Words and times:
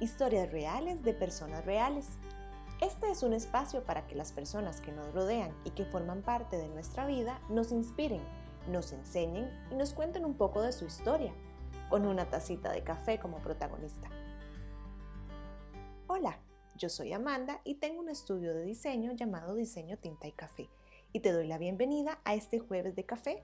historias 0.00 0.50
reales 0.50 1.02
de 1.02 1.14
personas 1.14 1.64
reales. 1.64 2.08
Este 2.80 3.10
es 3.10 3.22
un 3.22 3.32
espacio 3.32 3.84
para 3.84 4.06
que 4.06 4.14
las 4.14 4.32
personas 4.32 4.80
que 4.80 4.92
nos 4.92 5.12
rodean 5.14 5.52
y 5.64 5.70
que 5.70 5.84
forman 5.84 6.22
parte 6.22 6.56
de 6.56 6.68
nuestra 6.68 7.06
vida 7.06 7.40
nos 7.48 7.70
inspiren, 7.70 8.22
nos 8.68 8.92
enseñen 8.92 9.50
y 9.70 9.74
nos 9.74 9.92
cuenten 9.92 10.24
un 10.24 10.34
poco 10.34 10.62
de 10.62 10.72
su 10.72 10.84
historia, 10.84 11.32
con 11.88 12.06
una 12.06 12.28
tacita 12.28 12.72
de 12.72 12.82
café 12.82 13.18
como 13.20 13.38
protagonista. 13.38 14.08
Hola, 16.06 16.38
yo 16.76 16.88
soy 16.88 17.12
Amanda 17.12 17.60
y 17.64 17.76
tengo 17.76 18.00
un 18.00 18.08
estudio 18.08 18.54
de 18.54 18.64
diseño 18.64 19.12
llamado 19.12 19.54
Diseño 19.54 19.96
Tinta 19.98 20.26
y 20.26 20.32
Café 20.32 20.68
y 21.12 21.20
te 21.20 21.32
doy 21.32 21.46
la 21.46 21.58
bienvenida 21.58 22.18
a 22.24 22.34
este 22.34 22.58
jueves 22.58 22.96
de 22.96 23.04
café 23.04 23.42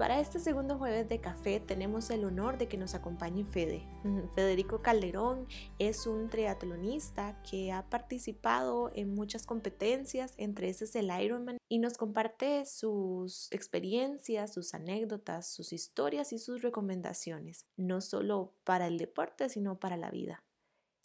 Para 0.00 0.18
este 0.18 0.38
segundo 0.38 0.78
jueves 0.78 1.10
de 1.10 1.20
café 1.20 1.60
tenemos 1.60 2.08
el 2.08 2.24
honor 2.24 2.56
de 2.56 2.68
que 2.68 2.78
nos 2.78 2.94
acompañe 2.94 3.44
Fede. 3.44 3.86
Federico 4.34 4.80
Calderón 4.80 5.46
es 5.78 6.06
un 6.06 6.30
triatlonista 6.30 7.38
que 7.42 7.70
ha 7.70 7.82
participado 7.90 8.90
en 8.94 9.14
muchas 9.14 9.44
competencias, 9.44 10.32
entre 10.38 10.70
esas 10.70 10.96
el 10.96 11.10
Ironman, 11.10 11.58
y 11.68 11.80
nos 11.80 11.98
comparte 11.98 12.64
sus 12.64 13.52
experiencias, 13.52 14.54
sus 14.54 14.72
anécdotas, 14.72 15.52
sus 15.52 15.70
historias 15.70 16.32
y 16.32 16.38
sus 16.38 16.62
recomendaciones, 16.62 17.66
no 17.76 18.00
solo 18.00 18.54
para 18.64 18.86
el 18.86 18.96
deporte, 18.96 19.50
sino 19.50 19.78
para 19.78 19.98
la 19.98 20.10
vida. 20.10 20.42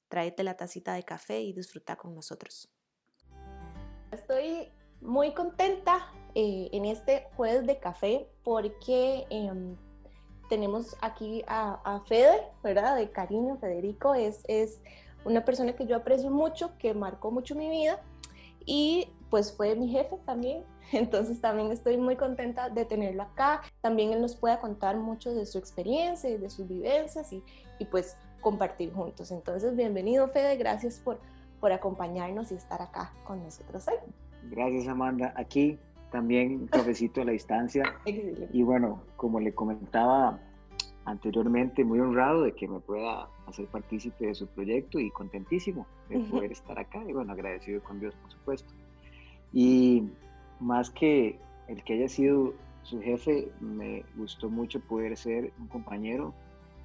Tráete 0.07 0.45
la 0.45 0.55
tacita 0.55 0.93
de 0.93 1.03
café 1.03 1.41
y 1.41 1.51
disfruta 1.51 1.97
con 1.97 2.15
nosotros. 2.15 2.69
Estoy 4.13 4.71
muy 5.01 5.33
contenta 5.33 6.13
eh, 6.35 6.69
en 6.73 6.83
este 6.83 7.27
jueves 7.37 7.65
de 7.65 7.79
café 7.79 8.27
porque 8.43 9.25
em, 9.29 9.77
tenemos 10.49 10.97
aquí 11.01 11.43
a, 11.47 12.01
Fede, 12.07 12.41
¿verdad? 12.61 12.97
De 12.97 13.09
cariño, 13.09 13.57
Federico 13.57 14.13
es, 14.13 14.43
es 14.49 14.81
una 15.23 15.45
persona 15.45 15.73
que 15.77 15.85
yo 15.85 15.95
aprecio 15.95 16.29
mucho, 16.29 16.77
que 16.77 16.93
marcó 16.93 17.31
mucho 17.31 17.55
mi 17.55 17.69
vida 17.69 18.01
y 18.65 19.07
pues 19.29 19.53
fue 19.53 19.75
mi 19.75 19.87
jefe 19.87 20.17
también, 20.25 20.63
entonces 20.91 21.39
también 21.39 21.71
estoy 21.71 21.95
muy 21.95 22.17
contenta 22.17 22.69
de 22.69 22.83
tenerlo 22.83 23.23
acá. 23.23 23.61
También 23.79 24.11
él 24.11 24.21
nos 24.21 24.35
pueda 24.35 24.59
contar 24.59 24.97
mucho 24.97 25.33
de 25.33 25.45
su 25.45 25.57
experiencia 25.57 26.29
y 26.29 26.37
de 26.37 26.49
sus 26.49 26.67
vivencias 26.67 27.31
y, 27.31 27.43
y 27.79 27.85
pues 27.85 28.17
compartir 28.41 28.93
juntos. 28.93 29.31
Entonces, 29.31 29.73
bienvenido 29.75 30.27
Fede, 30.27 30.57
gracias 30.57 30.99
por, 30.99 31.17
por 31.61 31.71
acompañarnos 31.71 32.51
y 32.51 32.55
estar 32.55 32.81
acá 32.81 33.13
con 33.23 33.41
nosotros 33.41 33.87
hoy. 33.87 33.95
Gracias, 34.51 34.87
Amanda. 34.87 35.33
Aquí 35.35 35.79
también 36.15 36.67
cafecito 36.67 37.21
a 37.21 37.25
la 37.25 37.33
distancia. 37.33 37.83
Y 38.05 38.63
bueno, 38.63 39.03
como 39.17 39.41
le 39.41 39.53
comentaba 39.53 40.39
anteriormente, 41.03 41.83
muy 41.83 41.99
honrado 41.99 42.43
de 42.43 42.53
que 42.53 42.69
me 42.69 42.79
pueda 42.79 43.27
hacer 43.47 43.67
partícipe 43.67 44.27
de 44.27 44.33
su 44.33 44.47
proyecto 44.47 44.97
y 44.97 45.11
contentísimo 45.11 45.85
de 46.07 46.19
poder 46.19 46.53
estar 46.53 46.79
acá. 46.79 47.03
Y 47.05 47.11
bueno, 47.11 47.33
agradecido 47.33 47.83
con 47.83 47.99
Dios, 47.99 48.15
por 48.15 48.31
supuesto. 48.31 48.73
Y 49.51 50.03
más 50.61 50.89
que 50.89 51.37
el 51.67 51.83
que 51.83 51.95
haya 51.95 52.07
sido 52.07 52.53
su 52.83 53.01
jefe, 53.01 53.49
me 53.59 54.05
gustó 54.15 54.49
mucho 54.49 54.79
poder 54.79 55.17
ser 55.17 55.51
un 55.59 55.67
compañero 55.67 56.33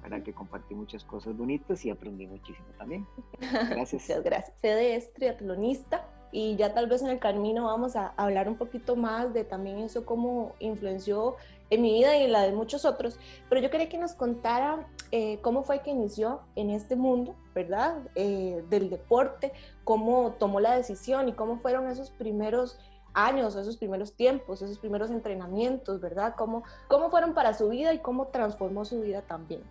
para 0.01 0.21
que 0.21 0.33
compartí 0.33 0.75
muchas 0.75 1.05
cosas 1.05 1.37
bonitas 1.37 1.85
y 1.85 1.89
aprendí 1.89 2.27
muchísimo 2.27 2.67
también. 2.77 3.07
Gracias. 3.39 4.09
Muchas 4.09 4.23
gracias. 4.25 4.59
Fede 4.59 4.97
es 4.97 5.13
triatlonista 5.13 6.05
y 6.31 6.55
ya 6.55 6.73
tal 6.73 6.87
vez 6.87 7.01
en 7.01 7.09
el 7.09 7.19
camino 7.19 7.65
vamos 7.65 7.95
a 7.95 8.13
hablar 8.17 8.47
un 8.47 8.55
poquito 8.55 8.95
más 8.95 9.33
de 9.33 9.43
también 9.43 9.79
eso 9.79 10.05
cómo 10.05 10.53
influenció 10.59 11.35
en 11.69 11.81
mi 11.81 11.93
vida 11.93 12.17
y 12.17 12.23
en 12.23 12.33
la 12.33 12.41
de 12.41 12.51
muchos 12.51 12.83
otros, 12.85 13.17
pero 13.49 13.61
yo 13.61 13.69
quería 13.69 13.87
que 13.89 13.97
nos 13.97 14.13
contara 14.13 14.87
eh, 15.11 15.39
cómo 15.41 15.63
fue 15.63 15.81
que 15.81 15.89
inició 15.89 16.41
en 16.55 16.69
este 16.69 16.95
mundo, 16.95 17.35
¿verdad? 17.55 17.95
Eh, 18.15 18.63
del 18.69 18.89
deporte, 18.89 19.53
cómo 19.85 20.33
tomó 20.37 20.59
la 20.59 20.75
decisión 20.75 21.29
y 21.29 21.33
cómo 21.33 21.59
fueron 21.59 21.87
esos 21.87 22.11
primeros 22.11 22.77
años, 23.13 23.55
esos 23.55 23.77
primeros 23.77 24.13
tiempos, 24.15 24.61
esos 24.61 24.79
primeros 24.79 25.11
entrenamientos, 25.11 26.01
¿verdad? 26.01 26.35
¿Cómo, 26.37 26.63
cómo 26.89 27.09
fueron 27.09 27.33
para 27.33 27.53
su 27.53 27.69
vida 27.69 27.93
y 27.93 27.99
cómo 27.99 28.27
transformó 28.27 28.83
su 28.83 29.01
vida 29.01 29.21
también? 29.21 29.61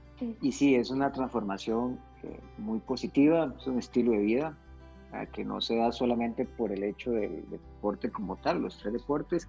Y 0.41 0.53
sí, 0.53 0.75
es 0.75 0.91
una 0.91 1.13
transformación 1.13 1.99
eh, 2.23 2.41
muy 2.57 2.79
positiva, 2.81 3.55
es 3.59 3.67
un 3.67 3.79
estilo 3.79 4.13
de 4.13 4.19
vida 4.19 4.57
que 5.33 5.45
no 5.45 5.61
se 5.61 5.77
da 5.77 5.93
solamente 5.93 6.45
por 6.45 6.73
el 6.73 6.83
hecho 6.85 7.11
del 7.13 7.49
deporte 7.51 8.11
como 8.11 8.37
tal, 8.37 8.63
los 8.63 8.79
tres 8.79 8.93
deportes. 8.93 9.49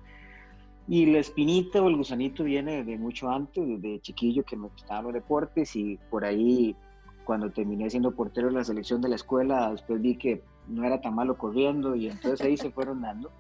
Y 0.88 1.06
la 1.06 1.20
espinita 1.20 1.82
o 1.82 1.88
el 1.88 1.96
gusanito 1.96 2.44
viene 2.44 2.84
de 2.84 2.98
mucho 2.98 3.30
antes, 3.30 3.66
desde 3.68 4.02
chiquillo 4.02 4.44
que 4.44 4.58
me 4.58 4.68
gustaban 4.68 5.06
los 5.06 5.14
deportes 5.14 5.76
y 5.76 5.98
por 6.10 6.26
ahí 6.26 6.76
cuando 7.24 7.52
terminé 7.52 7.90
siendo 7.90 8.12
portero 8.12 8.48
de 8.48 8.54
la 8.54 8.64
selección 8.64 9.02
de 9.02 9.10
la 9.10 9.16
escuela, 9.16 9.72
después 9.72 10.02
vi 10.02 10.16
que 10.16 10.42
no 10.68 10.84
era 10.84 11.00
tan 11.00 11.16
malo 11.16 11.38
corriendo 11.38 11.96
y 11.96 12.08
entonces 12.08 12.42
ahí 12.42 12.58
se 12.58 12.72
fueron 12.72 13.02
dando. 13.02 13.32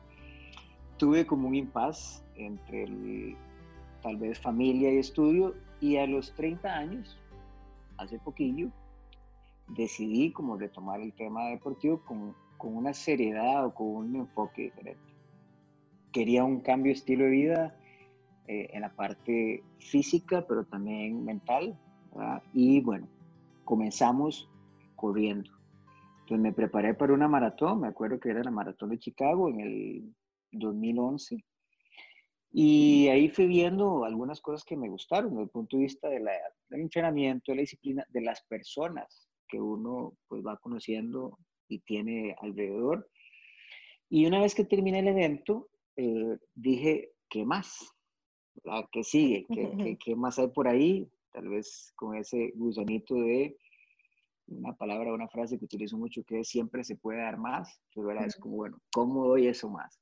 Tuve 0.97 1.25
como 1.25 1.47
un 1.47 1.55
impas 1.55 2.23
entre 2.35 3.35
tal 4.03 4.17
vez 4.17 4.39
familia 4.39 4.93
y 4.93 4.97
estudio 4.97 5.55
y 5.79 5.97
a 5.97 6.05
los 6.05 6.33
30 6.33 6.69
años, 6.69 7.17
hace 7.97 8.19
poquillo, 8.19 8.69
decidí 9.75 10.31
como 10.31 10.57
retomar 10.57 11.01
el 11.01 11.13
tema 11.13 11.47
deportivo 11.47 12.01
con, 12.03 12.35
con 12.57 12.75
una 12.75 12.93
seriedad 12.93 13.65
o 13.65 13.73
con 13.73 13.87
un 13.87 14.15
enfoque 14.15 14.63
diferente. 14.63 15.01
Quería 16.11 16.43
un 16.43 16.59
cambio 16.61 16.91
de 16.91 16.97
estilo 16.97 17.25
de 17.25 17.31
vida 17.31 17.75
eh, 18.47 18.69
en 18.73 18.81
la 18.81 18.93
parte 18.93 19.63
física, 19.79 20.45
pero 20.47 20.65
también 20.65 21.23
mental. 21.23 21.77
Y 22.53 22.81
bueno, 22.81 23.07
comenzamos 23.63 24.49
corriendo. 24.95 25.49
Entonces 26.21 26.39
me 26.39 26.51
preparé 26.51 26.93
para 26.93 27.13
una 27.13 27.27
maratón, 27.27 27.81
me 27.81 27.87
acuerdo 27.87 28.19
que 28.19 28.29
era 28.29 28.43
la 28.43 28.51
maratón 28.51 28.89
de 28.89 28.99
Chicago 28.99 29.49
en 29.49 29.61
el 29.61 30.15
2011. 30.51 31.43
Y 32.53 33.07
ahí 33.07 33.29
fui 33.29 33.47
viendo 33.47 34.03
algunas 34.03 34.41
cosas 34.41 34.65
que 34.65 34.75
me 34.75 34.89
gustaron 34.89 35.29
desde 35.31 35.43
el 35.43 35.49
punto 35.49 35.77
de 35.77 35.83
vista 35.83 36.09
de 36.09 36.19
la, 36.19 36.33
del 36.69 36.81
entrenamiento, 36.81 37.51
de 37.51 37.55
la 37.55 37.61
disciplina, 37.61 38.05
de 38.09 38.21
las 38.21 38.41
personas 38.43 39.30
que 39.51 39.59
uno 39.59 40.17
pues 40.27 40.43
va 40.43 40.57
conociendo 40.57 41.37
y 41.67 41.79
tiene 41.79 42.35
alrededor. 42.41 43.07
Y 44.09 44.25
una 44.25 44.41
vez 44.41 44.55
que 44.55 44.65
terminé 44.65 44.99
el 44.99 45.09
evento, 45.09 45.69
eh, 45.97 46.37
dije, 46.55 47.11
¿qué 47.29 47.45
más? 47.45 47.93
¿Qué 48.91 49.03
sigue? 49.03 49.45
¿Qué, 49.53 49.97
¿Qué, 50.03 50.15
más 50.15 50.39
hay 50.39 50.47
por 50.47 50.67
ahí? 50.67 51.09
Tal 51.31 51.49
vez 51.49 51.93
con 51.95 52.15
ese 52.15 52.51
gusanito 52.55 53.15
de 53.15 53.57
una 54.47 54.73
palabra, 54.73 55.13
una 55.13 55.29
frase 55.29 55.57
que 55.57 55.65
utilizo 55.65 55.97
mucho, 55.97 56.23
que 56.23 56.39
es 56.39 56.49
siempre 56.49 56.83
se 56.83 56.97
puede 56.97 57.19
dar 57.19 57.37
más, 57.37 57.81
pero 57.93 58.11
era 58.11 58.25
es 58.25 58.35
como, 58.35 58.57
bueno, 58.57 58.81
¿cómo 58.91 59.27
doy 59.27 59.47
eso 59.47 59.69
más? 59.69 59.99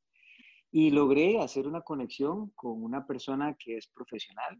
Y 0.72 0.92
logré 0.92 1.40
hacer 1.40 1.68
una 1.68 1.82
conexión 1.82 2.52
con 2.56 2.84
una 2.84 3.06
persona 3.06 3.56
que 3.60 3.78
es 3.78 3.88
profesional, 3.88 4.60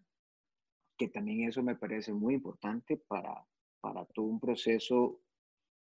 que 0.98 1.08
también 1.08 1.48
eso 1.48 1.64
me 1.64 1.76
parece 1.76 2.14
muy 2.14 2.36
importante 2.36 2.98
para, 3.08 3.46
para 3.82 4.06
todo 4.06 4.26
un 4.26 4.40
proceso, 4.40 5.20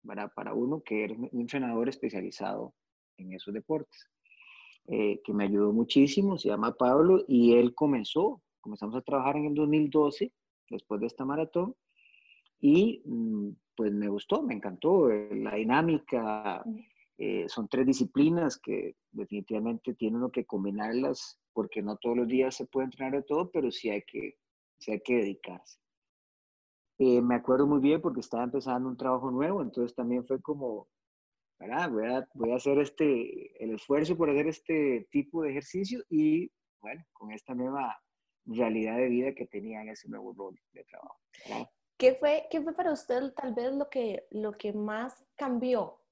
para, 0.07 0.29
para 0.29 0.55
uno 0.55 0.83
que 0.83 1.05
era 1.05 1.15
un 1.15 1.41
entrenador 1.41 1.89
especializado 1.89 2.75
en 3.17 3.33
esos 3.33 3.55
deportes, 3.55 4.11
eh, 4.87 5.21
que 5.25 5.33
me 5.33 5.45
ayudó 5.45 5.73
muchísimo, 5.73 6.37
se 6.37 6.49
llama 6.49 6.75
Pablo, 6.75 7.25
y 7.27 7.55
él 7.55 7.75
comenzó, 7.75 8.43
comenzamos 8.61 8.97
a 8.97 9.03
trabajar 9.03 9.37
en 9.37 9.47
el 9.47 9.55
2012, 9.55 10.33
después 10.69 11.01
de 11.01 11.07
esta 11.07 11.25
maratón, 11.25 11.75
y 12.61 13.03
mm, 13.05 13.51
pues 13.77 13.93
me 13.93 14.09
gustó, 14.09 14.43
me 14.43 14.55
encantó 14.55 15.11
eh, 15.11 15.29
la 15.37 15.55
dinámica. 15.55 16.65
Eh, 17.17 17.47
son 17.49 17.69
tres 17.69 17.87
disciplinas 17.87 18.59
que 18.59 18.97
definitivamente 19.13 19.95
tiene 19.95 20.17
uno 20.17 20.31
que 20.31 20.45
combinarlas 20.45 21.39
porque 21.53 21.81
no 21.83 21.97
todos 21.97 22.17
los 22.17 22.29
días 22.29 22.57
se 22.57 22.67
puede 22.67 22.87
entrenar 22.87 23.13
de 23.13 23.23
todo, 23.23 23.51
pero 23.51 23.71
sí 23.71 23.89
hay 23.91 24.03
que, 24.03 24.37
sí 24.79 24.93
hay 24.93 25.01
que 25.01 25.17
dedicarse. 25.17 25.79
Eh, 26.99 27.21
me 27.21 27.35
acuerdo 27.35 27.67
muy 27.67 27.81
bien 27.81 28.01
porque 28.01 28.21
estaba 28.21 28.45
empezando 28.45 28.89
un 28.89 28.97
trabajo 28.97 29.31
nuevo, 29.31 29.63
entonces 29.63 29.95
también 29.95 30.27
fue 30.27 30.41
como. 30.41 30.89
Voy 31.59 31.71
a, 31.71 32.29
voy 32.35 32.51
a 32.51 32.57
hacer 32.57 32.79
este, 32.79 33.63
el 33.63 33.75
esfuerzo 33.75 34.17
por 34.17 34.29
hacer 34.29 34.49
este 34.49 35.07
tipo 35.11 35.43
de 35.43 35.51
ejercicio 35.51 36.03
y, 36.11 36.51
bueno, 36.81 37.03
con 37.13 37.33
esta 37.33 37.55
nueva 37.55 37.97
realidad 38.45 38.97
de 38.97 39.09
vida 39.09 39.35
que 39.35 39.47
tenía 39.47 39.81
en 39.81 39.89
ese 39.89 40.09
nuevo 40.09 40.35
rol 40.35 40.59
de 40.73 40.85
trabajo. 40.85 41.19
¿Qué 41.97 42.15
fue, 42.17 42.47
¿Qué 42.51 42.61
fue 42.61 42.75
para 42.75 42.93
usted 42.93 43.33
tal 43.35 43.55
vez 43.55 43.73
lo 43.73 43.89
que, 43.89 44.27
lo 44.31 44.53
que 44.53 44.73
más 44.73 45.25
cambió 45.37 46.04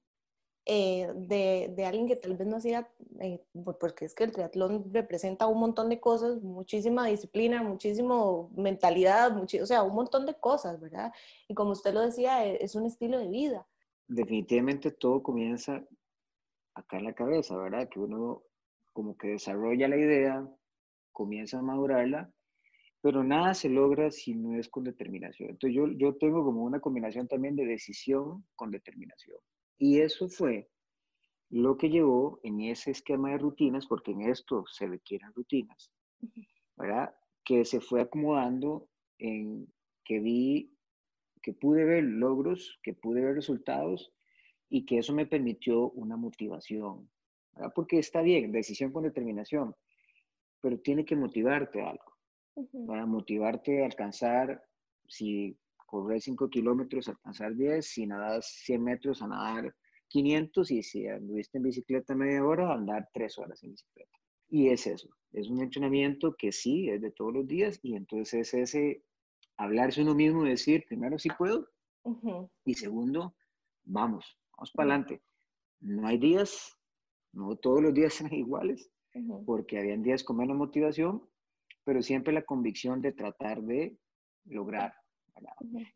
eh, 0.65 1.11
de, 1.15 1.73
de, 1.75 1.85
alguien 1.85 2.07
que 2.07 2.15
tal 2.15 2.37
vez 2.37 2.47
no 2.47 2.57
hacía, 2.57 2.89
eh, 3.19 3.43
porque 3.79 4.05
es 4.05 4.15
que 4.15 4.23
el 4.23 4.31
triatlón 4.31 4.93
representa 4.93 5.47
un 5.47 5.59
montón 5.59 5.89
de 5.89 5.99
cosas, 5.99 6.41
muchísima 6.41 7.07
disciplina, 7.07 7.61
muchísimo 7.63 8.49
mentalidad, 8.55 9.37
o 9.37 9.65
sea, 9.65 9.83
un 9.83 9.95
montón 9.95 10.25
de 10.25 10.35
cosas, 10.35 10.79
¿verdad? 10.79 11.11
Y 11.47 11.53
como 11.53 11.71
usted 11.71 11.93
lo 11.93 12.01
decía, 12.01 12.45
e, 12.45 12.63
es 12.63 12.75
un 12.75 12.85
estilo 12.85 13.19
de 13.19 13.27
vida. 13.27 13.67
Definitivamente 14.07 14.91
todo 14.91 15.21
comienza 15.21 15.83
acá 16.75 16.97
en 16.97 17.05
la 17.05 17.13
cabeza, 17.13 17.57
¿verdad? 17.57 17.89
Que 17.89 17.99
uno 17.99 18.43
como 18.93 19.17
que 19.17 19.29
desarrolla 19.29 19.87
la 19.87 19.97
idea, 19.97 20.47
comienza 21.11 21.59
a 21.59 21.61
madurarla 21.61 22.31
pero 23.03 23.21
nada 23.21 23.53
se 23.53 23.67
logra 23.67 24.09
si 24.11 24.33
no 24.33 24.57
es 24.57 24.69
con 24.69 24.85
determinación. 24.85 25.49
Entonces 25.49 25.75
yo, 25.75 25.87
yo 25.97 26.15
tengo 26.15 26.41
como 26.45 26.63
una 26.63 26.79
combinación 26.79 27.27
también 27.27 27.53
de 27.53 27.65
decisión 27.65 28.45
con 28.55 28.71
determinación. 28.71 29.35
Y 29.77 29.99
eso 29.99 30.29
fue 30.29 30.69
lo 31.49 31.77
que 31.77 31.89
llevó 31.89 32.39
en 32.43 32.61
ese 32.61 32.91
esquema 32.91 33.31
de 33.31 33.37
rutinas, 33.37 33.85
porque 33.85 34.11
en 34.11 34.21
esto 34.21 34.65
se 34.65 34.87
requieren 34.87 35.33
rutinas, 35.33 35.91
¿verdad? 36.75 37.15
Que 37.43 37.63
se 37.65 37.79
fue 37.79 38.01
acomodando 38.01 38.89
en 39.19 39.71
que 40.03 40.19
vi, 40.19 40.75
que 41.41 41.53
pude 41.53 41.85
ver 41.85 42.03
logros, 42.03 42.79
que 42.81 42.93
pude 42.93 43.21
ver 43.21 43.35
resultados 43.35 44.11
y 44.69 44.85
que 44.85 44.97
eso 44.97 45.13
me 45.13 45.27
permitió 45.27 45.91
una 45.91 46.17
motivación, 46.17 47.09
¿verdad? 47.51 47.71
Porque 47.75 47.99
está 47.99 48.21
bien, 48.21 48.51
decisión 48.51 48.91
con 48.91 49.03
determinación, 49.03 49.75
pero 50.59 50.79
tiene 50.79 51.05
que 51.05 51.15
motivarte 51.15 51.81
a 51.81 51.91
algo, 51.91 52.17
para 52.87 53.05
motivarte 53.05 53.83
a 53.83 53.85
alcanzar, 53.85 54.63
si 55.07 55.57
correr 55.93 56.19
5 56.19 56.49
kilómetros, 56.49 57.07
alcanzar 57.07 57.55
10, 57.55 57.85
si 57.85 58.07
nadar 58.07 58.41
100 58.41 58.83
metros, 58.83 59.21
a 59.21 59.27
nadar 59.27 59.75
500 60.07 60.71
y 60.71 60.81
si 60.81 61.07
anduviste 61.07 61.59
en 61.59 61.63
bicicleta 61.65 62.15
media 62.15 62.43
hora, 62.43 62.73
andar 62.73 63.07
tres 63.13 63.37
horas 63.37 63.61
en 63.61 63.73
bicicleta. 63.73 64.17
Y 64.49 64.69
es 64.69 64.87
eso, 64.87 65.07
es 65.31 65.49
un 65.51 65.61
entrenamiento 65.61 66.35
que 66.35 66.51
sí, 66.51 66.89
es 66.89 66.99
de 66.99 67.11
todos 67.11 67.31
los 67.31 67.47
días 67.47 67.79
y 67.83 67.95
entonces 67.95 68.53
es 68.55 68.73
ese 68.73 69.03
hablarse 69.55 70.01
uno 70.01 70.15
mismo 70.15 70.43
y 70.43 70.49
decir, 70.49 70.83
primero 70.87 71.19
sí 71.19 71.29
puedo 71.37 71.69
y 72.65 72.73
segundo, 72.73 73.35
vamos, 73.83 74.25
vamos 74.57 74.71
para 74.71 74.95
adelante. 74.95 75.21
No 75.79 76.07
hay 76.07 76.17
días, 76.17 76.75
no 77.33 77.55
todos 77.55 77.83
los 77.83 77.93
días 77.93 78.13
son 78.15 78.33
iguales, 78.33 78.89
porque 79.45 79.77
habían 79.77 80.01
días 80.01 80.23
con 80.23 80.37
menos 80.37 80.57
motivación, 80.57 81.21
pero 81.83 82.01
siempre 82.01 82.33
la 82.33 82.41
convicción 82.41 82.99
de 82.99 83.11
tratar 83.11 83.61
de 83.61 83.95
lograr. 84.45 85.02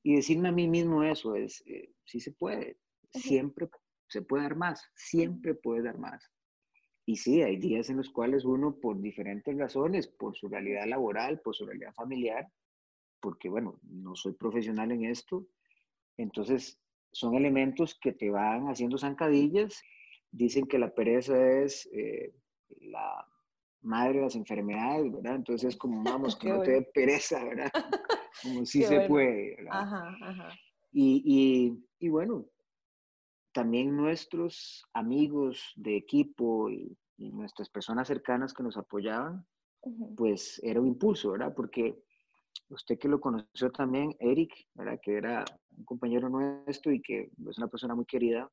Y 0.03 0.15
decirme 0.15 0.49
a 0.49 0.51
mí 0.51 0.67
mismo 0.67 1.03
eso 1.03 1.35
es, 1.35 1.63
eh, 1.65 1.93
sí 2.05 2.19
se 2.19 2.31
puede, 2.31 2.77
siempre 3.11 3.69
se 4.07 4.21
puede 4.21 4.43
dar 4.43 4.55
más, 4.55 4.83
siempre 4.95 5.53
puede 5.53 5.83
dar 5.83 5.97
más. 5.97 6.31
Y 7.05 7.17
sí, 7.17 7.41
hay 7.41 7.57
días 7.57 7.89
en 7.89 7.97
los 7.97 8.09
cuales 8.09 8.43
uno, 8.45 8.79
por 8.79 8.99
diferentes 8.99 9.57
razones, 9.57 10.07
por 10.07 10.35
su 10.35 10.49
realidad 10.49 10.85
laboral, 10.87 11.39
por 11.41 11.55
su 11.55 11.65
realidad 11.65 11.93
familiar, 11.93 12.51
porque 13.21 13.49
bueno, 13.49 13.79
no 13.83 14.15
soy 14.15 14.33
profesional 14.33 14.91
en 14.91 15.05
esto, 15.05 15.47
entonces 16.17 16.79
son 17.11 17.35
elementos 17.35 17.97
que 17.99 18.11
te 18.11 18.29
van 18.29 18.67
haciendo 18.67 18.97
zancadillas. 18.97 19.81
Dicen 20.31 20.67
que 20.67 20.77
la 20.77 20.93
pereza 20.93 21.61
es 21.61 21.89
eh, 21.93 22.33
la 22.81 23.25
madre 23.81 24.19
de 24.19 24.25
las 24.25 24.35
enfermedades, 24.35 25.11
¿verdad? 25.11 25.35
Entonces 25.35 25.69
es 25.69 25.77
como, 25.77 26.03
vamos, 26.03 26.35
que 26.35 26.49
no 26.49 26.61
te 26.61 26.71
dé 26.71 26.81
pereza, 26.93 27.43
¿verdad? 27.43 27.71
Como 28.43 28.65
si 28.67 28.83
se 28.83 29.01
puede, 29.01 29.55
¿verdad? 29.55 29.81
Ajá, 29.81 30.17
ajá. 30.21 30.49
Y, 30.91 31.23
y, 31.25 32.05
y, 32.05 32.09
bueno, 32.09 32.45
también 33.51 33.97
nuestros 33.97 34.85
amigos 34.93 35.73
de 35.75 35.97
equipo 35.97 36.69
y, 36.69 36.95
nuestras 37.17 37.67
personas 37.67 38.07
cercanas 38.07 38.53
que 38.53 38.61
nos 38.61 38.77
apoyaban, 38.77 39.43
pues 40.15 40.61
era 40.63 40.79
un 40.79 40.85
impulso, 40.85 41.31
¿verdad? 41.31 41.51
Porque 41.55 41.97
usted 42.69 42.99
que 42.99 43.07
lo 43.07 43.19
conoció 43.19 43.71
también, 43.71 44.15
Eric, 44.19 44.53
¿verdad? 44.75 44.99
Que 45.01 45.15
era 45.15 45.43
un 45.75 45.83
compañero 45.83 46.29
nuestro 46.29 46.91
y 46.91 47.01
que 47.01 47.31
es 47.49 47.57
una 47.57 47.69
persona 47.69 47.95
muy 47.95 48.05
querida, 48.05 48.47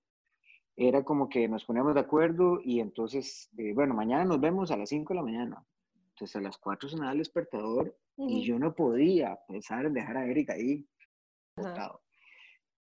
era 0.77 1.05
como 1.05 1.29
que 1.29 1.49
nos 1.49 1.65
poníamos 1.65 1.95
de 1.95 2.01
acuerdo 2.01 2.61
y 2.63 2.81
entonces, 2.81 3.49
eh, 3.57 3.73
bueno, 3.73 3.95
mañana 3.95 4.25
nos 4.25 4.41
vemos 4.41 4.71
a 4.71 4.77
las 4.77 4.89
5 4.89 5.13
de 5.13 5.17
la 5.17 5.23
mañana. 5.23 5.65
Entonces 6.11 6.37
a 6.37 6.41
las 6.41 6.59
4 6.59 6.89
sonaba 6.89 7.13
el 7.13 7.19
despertador 7.19 7.97
y 8.17 8.45
yo 8.45 8.59
no 8.59 8.75
podía 8.75 9.39
pensar 9.49 9.87
en 9.87 9.95
dejar 9.95 10.17
a 10.17 10.27
Eric 10.27 10.51
ahí. 10.51 10.87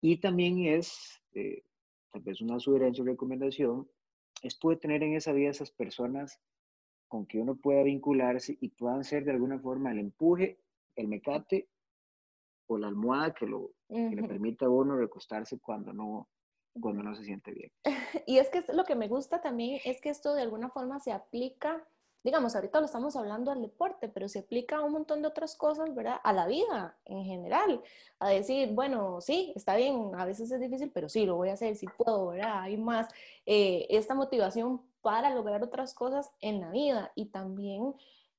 Y 0.02 0.18
también 0.18 0.66
es, 0.66 1.22
eh, 1.34 1.64
tal 2.12 2.22
vez 2.22 2.42
una 2.42 2.60
sugerencia 2.60 3.04
o 3.04 3.08
recomendación, 3.08 3.88
es 4.42 4.56
poder 4.56 4.80
tener 4.80 5.04
en 5.04 5.16
esa 5.16 5.34
vida 5.34 5.50
esas 5.50 5.72
personas 5.72 6.40
con 7.08 7.26
que 7.26 7.40
uno 7.40 7.56
pueda 7.56 7.84
vincularse 7.84 8.58
y 8.62 8.70
puedan 8.70 9.04
ser 9.04 9.26
de 9.26 9.32
alguna 9.32 9.60
forma 9.60 9.92
el 9.92 10.00
empuje, 10.00 10.60
el 10.96 11.08
mecate 11.08 11.68
o 12.68 12.78
la 12.78 12.88
almohada 12.88 13.34
que, 13.34 13.48
lo, 13.48 13.72
le 13.90 14.24
permita 14.28 14.68
a 14.68 14.70
uno 14.70 14.96
recostarse 14.96 15.60
cuando 15.60 15.92
no, 15.92 16.30
cuando 16.80 17.04
no 17.04 17.16
se 17.16 17.24
siente 17.24 17.52
bien. 17.52 17.72
Y 18.26 18.38
es 18.38 18.50
que 18.50 18.64
lo 18.74 18.84
que 18.84 18.96
me 18.96 19.08
gusta 19.08 19.42
también 19.42 19.80
es 19.86 20.02
que 20.02 20.10
esto 20.10 20.34
de 20.34 20.42
alguna 20.42 20.70
forma 20.70 21.00
se 21.00 21.12
aplica 21.12 21.86
digamos, 22.24 22.56
ahorita 22.56 22.80
lo 22.80 22.86
estamos 22.86 23.16
hablando 23.16 23.52
al 23.52 23.62
deporte, 23.62 24.10
pero 24.10 24.28
se 24.28 24.40
aplica 24.40 24.78
a 24.78 24.82
un 24.82 24.92
montón 24.92 25.22
de 25.22 25.28
otras 25.28 25.56
cosas, 25.56 25.94
¿verdad? 25.96 26.20
A 26.24 26.34
la 26.34 26.48
vida 26.48 26.98
en 27.06 27.24
general, 27.24 27.82
a 28.20 28.30
decir, 28.30 28.70
bueno, 28.74 29.22
sí, 29.22 29.54
está 29.56 29.76
bien, 29.76 30.12
a 30.16 30.26
veces 30.26 30.52
es 30.52 30.60
difícil, 30.60 30.92
pero 30.94 31.08
sí, 31.08 31.26
lo 31.26 31.36
voy 31.36 31.50
a 31.50 31.54
hacer, 31.54 31.76
sí 31.76 31.88
puedo, 31.98 32.28
¿verdad? 32.28 32.62
Hay 32.62 32.78
más 32.78 33.08
eh, 33.46 33.88
esta 33.90 34.16
motivación 34.16 34.82
para 35.02 35.34
lograr 35.34 35.64
otras 35.64 35.94
cosas 35.94 36.32
en 36.42 36.60
la 36.60 36.72
vida 36.72 37.12
y 37.16 37.28
también 37.28 37.96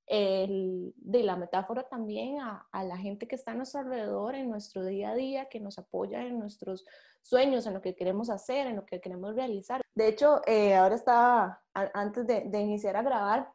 el, 0.07 0.93
de 0.97 1.23
la 1.23 1.37
metáfora 1.37 1.85
también 1.85 2.41
a, 2.41 2.67
a, 2.73 2.85
la 2.85 2.99
gente 2.99 3.29
que 3.29 3.37
está 3.37 3.53
a 3.53 3.55
nuestro 3.55 3.81
alrededor 3.81 4.35
en 4.35 4.51
nuestro 4.51 4.85
día 4.85 5.11
a 5.11 5.15
día, 5.15 5.49
que 5.49 5.61
nos 5.61 5.79
apoya 5.79 6.27
en 6.27 6.39
nuestros 6.39 6.85
sueños, 7.23 7.67
en 7.67 7.75
lo 7.75 7.83
que 7.83 7.95
queremos 7.95 8.31
hacer, 8.31 8.67
en 8.67 8.77
lo 8.77 8.87
que 8.87 9.01
queremos 9.01 9.35
realizar. 9.35 9.83
De 9.95 10.09
hecho, 10.09 10.41
eh, 10.47 10.75
ahora 10.75 10.95
estaba, 10.95 11.63
antes 11.75 12.27
de, 12.27 12.43
de 12.47 12.61
iniciar 12.61 12.97
a 12.97 13.03
grabar, 13.03 13.53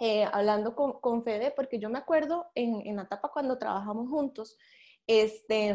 eh, 0.00 0.24
hablando 0.32 0.74
con, 0.74 1.00
con, 1.00 1.22
Fede, 1.22 1.52
porque 1.54 1.78
yo 1.78 1.88
me 1.88 1.98
acuerdo 1.98 2.50
en, 2.54 2.86
en 2.86 2.96
la 2.96 3.02
etapa 3.02 3.30
cuando 3.32 3.58
trabajamos 3.58 4.08
juntos, 4.08 4.56
este, 5.06 5.74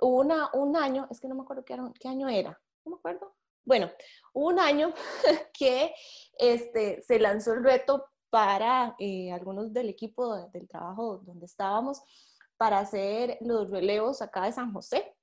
hubo 0.00 0.20
una, 0.20 0.50
un 0.52 0.76
año, 0.76 1.06
es 1.10 1.20
que 1.20 1.28
no 1.28 1.34
me 1.34 1.42
acuerdo 1.42 1.64
qué, 1.64 1.76
qué 1.98 2.08
año 2.08 2.28
era, 2.28 2.60
no 2.84 2.92
me 2.92 2.96
acuerdo. 2.96 3.34
Bueno, 3.64 3.90
hubo 4.32 4.48
un 4.48 4.58
año 4.58 4.92
que 5.58 5.94
este, 6.36 7.02
se 7.02 7.18
lanzó 7.18 7.52
el 7.54 7.64
reto 7.64 8.06
para 8.30 8.96
eh, 8.98 9.30
algunos 9.30 9.72
del 9.72 9.88
equipo 9.90 10.48
del 10.48 10.66
trabajo 10.66 11.18
donde 11.18 11.46
estábamos 11.46 12.02
para 12.56 12.78
hacer 12.78 13.38
los 13.40 13.70
relevos 13.70 14.22
acá 14.22 14.44
de 14.44 14.52
San 14.52 14.72
José. 14.72 15.14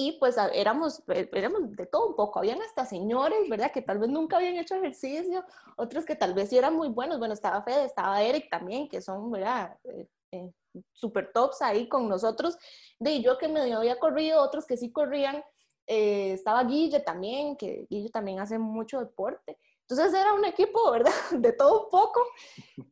Y 0.00 0.12
pues 0.12 0.36
éramos, 0.52 1.02
eh, 1.08 1.28
éramos 1.32 1.72
de 1.72 1.84
todo 1.86 2.10
un 2.10 2.14
poco. 2.14 2.38
Habían 2.38 2.62
hasta 2.62 2.86
señores, 2.86 3.48
¿verdad? 3.48 3.72
Que 3.72 3.82
tal 3.82 3.98
vez 3.98 4.08
nunca 4.08 4.36
habían 4.36 4.56
hecho 4.56 4.76
ejercicio, 4.76 5.44
otros 5.76 6.04
que 6.04 6.14
tal 6.14 6.34
vez 6.34 6.50
sí 6.50 6.56
eran 6.56 6.76
muy 6.76 6.88
buenos. 6.88 7.18
Bueno, 7.18 7.34
estaba 7.34 7.62
Fede, 7.64 7.84
estaba 7.84 8.22
Eric 8.22 8.48
también, 8.48 8.88
que 8.88 9.00
son, 9.00 9.28
¿verdad? 9.32 9.76
Eh, 9.82 10.06
eh, 10.30 10.52
super 10.92 11.32
tops 11.32 11.62
ahí 11.62 11.88
con 11.88 12.08
nosotros. 12.08 12.56
De 13.00 13.20
yo 13.20 13.38
que 13.38 13.48
medio 13.48 13.78
había 13.78 13.98
corrido, 13.98 14.40
otros 14.40 14.66
que 14.66 14.76
sí 14.76 14.92
corrían. 14.92 15.42
estaba 15.84 16.62
Guille 16.62 17.00
también, 17.00 17.56
que 17.56 17.86
Guille 17.90 18.10
también 18.10 18.38
hace 18.38 18.56
mucho 18.56 19.00
deporte. 19.00 19.58
Entonces 19.80 20.14
era 20.14 20.32
un 20.32 20.44
equipo, 20.44 20.92
¿verdad? 20.92 21.12
De 21.32 21.52
todo 21.52 21.86
un 21.86 21.90
poco. 21.90 22.20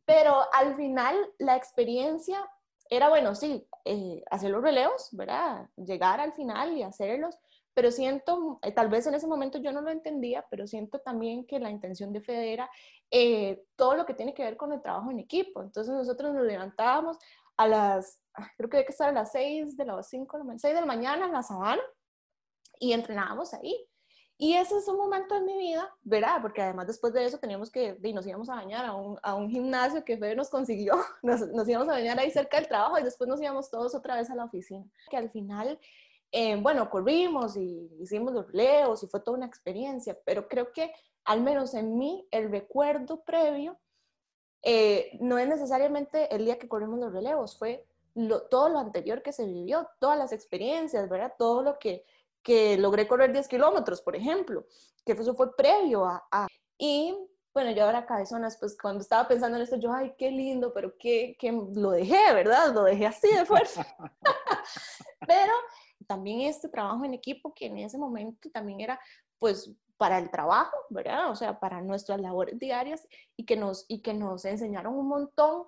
Pero 0.05 0.43
al 0.53 0.75
final 0.75 1.15
la 1.39 1.55
experiencia 1.55 2.39
era 2.91 3.09
bueno, 3.09 3.37
sí, 3.37 3.69
eh, 3.87 4.25
hacer 4.31 4.51
los 4.51 4.63
relevos, 4.63 5.09
¿verdad? 5.13 5.69
Llegar 5.77 6.21
al 6.21 6.33
final 6.33 6.77
y 6.77 6.83
hacerlos, 6.83 7.39
pero 7.73 7.93
siento, 7.93 8.59
eh, 8.63 8.73
tal 8.73 8.89
vez 8.89 9.07
en 9.07 9.15
ese 9.15 9.27
momento 9.27 9.59
yo 9.59 9.71
no 9.71 9.81
lo 9.81 9.91
entendía, 9.91 10.45
pero 10.51 10.67
siento 10.67 10.99
también 10.99 11.47
que 11.47 11.61
la 11.61 11.71
intención 11.71 12.13
de 12.13 12.21
Fede 12.21 12.53
era 12.53 12.71
eh, 13.11 13.65
todo 13.77 13.95
lo 13.95 14.05
que 14.05 14.15
tiene 14.15 14.35
que 14.35 14.43
ver 14.43 14.57
con 14.57 14.73
el 14.73 14.83
trabajo 14.83 15.11
en 15.11 15.21
equipo. 15.21 15.63
Entonces 15.63 15.95
nosotros 15.95 16.35
nos 16.35 16.45
levantábamos 16.45 17.17
a 17.57 17.69
las, 17.69 18.21
creo 18.57 18.69
que 18.69 18.79
hay 18.79 18.85
que 18.85 18.93
estar 18.93 19.11
a 19.11 19.13
las 19.13 19.31
6 19.31 19.77
de 19.77 19.85
las 19.85 20.09
5 20.09 20.39
de 20.39 20.59
6 20.59 20.75
de 20.75 20.81
la 20.81 20.87
mañana 20.87 21.27
en 21.27 21.33
la 21.33 21.43
sabana 21.43 21.83
y 22.81 22.93
entrenábamos 22.93 23.55
ahí. 23.55 23.89
Y 24.39 24.53
ese 24.55 24.77
es 24.77 24.87
un 24.87 24.99
momento 24.99 25.35
en 25.35 25.47
mi 25.47 25.57
vida, 25.57 25.91
¿verdad? 26.03 26.43
Porque 26.43 26.61
además 26.61 26.87
después 26.87 27.13
de 27.15 27.25
eso 27.25 27.39
teníamos 27.39 27.71
que, 27.71 27.99
y 28.03 28.13
nos 28.13 28.27
íbamos 28.27 28.51
a 28.51 28.57
bañar 28.57 28.85
a 28.85 28.95
un, 28.95 29.19
a 29.23 29.35
un 29.35 29.49
gimnasio 29.49 30.05
que 30.05 30.19
Fede 30.19 30.37
nos 30.37 30.51
consiguió, 30.51 30.93
nos, 31.23 31.41
nos, 31.49 31.67
íbamos 31.67 31.89
a 31.89 31.93
bañar 31.93 32.19
ahí 32.19 32.31
cerca 32.31 32.59
del 32.59 32.69
trabajo 32.69 32.99
y 32.99 33.03
después 33.03 33.29
nos 33.29 33.41
íbamos 33.41 33.71
todos 33.71 33.95
otra 33.95 34.17
vez 34.17 34.31
a 34.31 34.35
la 34.35 34.45
oficina. 34.45 34.85
Que 35.09 35.17
al 35.17 35.31
final, 35.31 35.81
eh, 36.33 36.57
bueno, 36.57 36.91
corrimos 36.91 37.57
y 37.57 37.91
hicimos 37.99 38.35
los 38.35 38.53
leos 38.53 39.03
y 39.03 39.07
fue 39.07 39.21
toda 39.21 39.39
una 39.39 39.47
experiencia, 39.47 40.19
pero 40.27 40.49
creo 40.49 40.71
que 40.71 40.93
al 41.25 41.41
menos 41.41 41.73
en 41.73 41.97
mí 41.97 42.29
el 42.31 42.51
recuerdo 42.51 43.23
previo 43.25 43.79
eh, 44.63 45.17
no 45.21 45.39
es 45.39 45.49
necesariamente 45.49 46.35
el 46.35 46.45
día 46.45 46.59
que 46.59 46.69
corrimos 46.69 46.99
los 46.99 47.13
relevos, 47.13 47.59
fue 47.59 47.87
todo 48.51 48.69
lo 48.69 48.79
anterior 48.79 49.23
que 49.23 49.33
se 49.33 49.47
vivió, 49.47 49.89
todas 49.99 50.19
las 50.19 50.33
experiencias, 50.33 51.09
¿verdad? 51.09 51.35
Todo 51.39 51.63
lo 51.63 51.79
que 51.79 52.05
que 52.47 52.79
logré 52.79 53.09
correr 53.09 53.33
10 53.33 53.49
kilómetros, 53.49 54.01
por 54.01 54.15
ejemplo, 54.15 54.65
que 55.05 55.13
eso 55.13 55.35
fue 55.35 55.57
previo 55.57 56.05
a, 56.07 56.47
Y 56.79 57.13
bueno, 57.53 57.73
yo 57.73 57.85
ahora 57.85 58.07
cabezonas, 58.07 58.57
pues 58.61 58.79
cuando 58.81 59.01
estaba 59.01 59.27
pensando 59.27 59.57
en 59.57 59.65
esto, 59.65 59.77
yo, 59.79 59.93
ay, 59.93 60.15
qué 60.17 60.31
lindo, 60.31 60.73
pero 60.73 60.97
qué, 60.97 61.37
qué 61.41 61.51
lo 61.51 61.91
dejé, 61.91 62.33
¿verdad? 62.33 62.73
Lo 62.73 62.85
dejé 62.85 63.05
así 63.05 63.27
de 63.35 63.45
fuerza. 63.45 63.85
pero 65.27 65.53
también 66.07 66.43
este 66.43 66.69
trabajo 66.69 67.05
en 67.05 67.15
equipo 67.15 67.53
que 67.53 67.67
en 67.67 67.79
ese 67.79 67.99
momento 67.99 68.49
también 68.51 68.81
era, 68.81 69.01
pues, 69.41 69.73
para 69.97 70.21
el 70.21 70.31
trabajo, 70.31 70.77
¿verdad? 70.89 71.33
O 71.33 71.35
sea, 71.35 71.59
para 71.59 71.81
nuestras 71.81 72.21
labores 72.21 72.61
diarias 72.61 73.09
y 73.37 73.45
que 73.45 73.57
nos, 73.57 73.87
y 73.89 74.03
que 74.03 74.15
nos 74.15 74.45
enseñaron 74.45 74.95
un 74.95 75.09
montón 75.09 75.65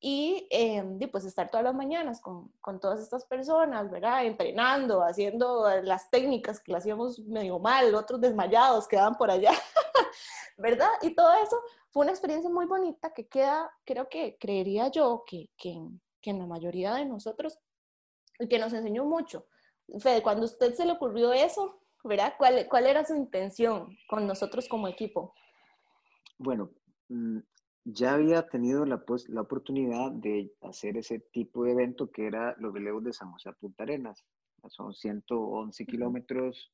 y 0.00 0.46
eh, 0.50 0.84
pues 1.10 1.24
estar 1.24 1.50
todas 1.50 1.64
las 1.64 1.74
mañanas 1.74 2.20
con, 2.20 2.52
con, 2.60 2.78
todas 2.80 3.00
estas 3.00 3.24
personas, 3.24 3.90
¿verdad? 3.90 4.24
Entrenando, 4.24 5.02
haciendo 5.02 5.68
las 5.82 6.10
técnicas 6.10 6.60
que 6.60 6.72
las 6.72 6.82
hacíamos 6.82 7.18
medio 7.20 7.58
mal, 7.58 7.94
otros 7.94 8.20
desmayados 8.20 8.86
quedaban 8.86 9.16
por 9.16 9.30
allá, 9.30 9.52
¿verdad? 10.58 10.90
Y 11.02 11.14
todo 11.14 11.32
eso 11.42 11.58
fue 11.90 12.02
una 12.02 12.12
experiencia 12.12 12.50
muy 12.50 12.66
bonita 12.66 13.12
que 13.14 13.26
queda, 13.26 13.70
creo 13.84 14.08
que 14.08 14.36
creería 14.38 14.88
yo 14.88 15.24
que, 15.26 15.48
que, 15.56 15.80
que 16.20 16.30
en 16.30 16.38
la 16.38 16.46
mayoría 16.46 16.94
de 16.94 17.06
nosotros 17.06 17.58
y 18.38 18.48
que 18.48 18.58
nos 18.58 18.72
enseñó 18.72 19.04
mucho. 19.04 19.46
Fede, 20.00 20.22
cuando 20.22 20.42
a 20.42 20.46
usted 20.46 20.74
se 20.74 20.84
le 20.84 20.92
ocurrió 20.92 21.32
eso, 21.32 21.80
¿verdad? 22.04 22.34
¿Cuál, 22.36 22.66
¿Cuál 22.68 22.86
era 22.86 23.04
su 23.04 23.14
intención 23.14 23.96
con 24.08 24.26
nosotros 24.26 24.68
como 24.68 24.88
equipo? 24.88 25.34
Bueno, 26.38 26.70
mm, 27.08 27.38
ya 27.88 28.14
había 28.14 28.48
tenido 28.48 28.84
la, 28.84 28.98
pues, 29.04 29.28
la 29.28 29.42
oportunidad 29.42 30.10
de 30.10 30.52
hacer 30.62 30.96
ese 30.96 31.20
tipo 31.20 31.64
de 31.64 31.72
evento 31.72 32.10
que 32.10 32.26
era 32.26 32.56
los 32.58 32.74
relevos 32.74 33.04
de 33.04 33.12
San 33.12 33.30
José 33.30 33.48
a 33.48 33.52
Punta 33.52 33.84
Arenas. 33.84 34.24
Son 34.68 34.92
111 34.92 35.86
kilómetros 35.86 36.72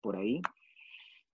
por 0.00 0.16
ahí. 0.16 0.42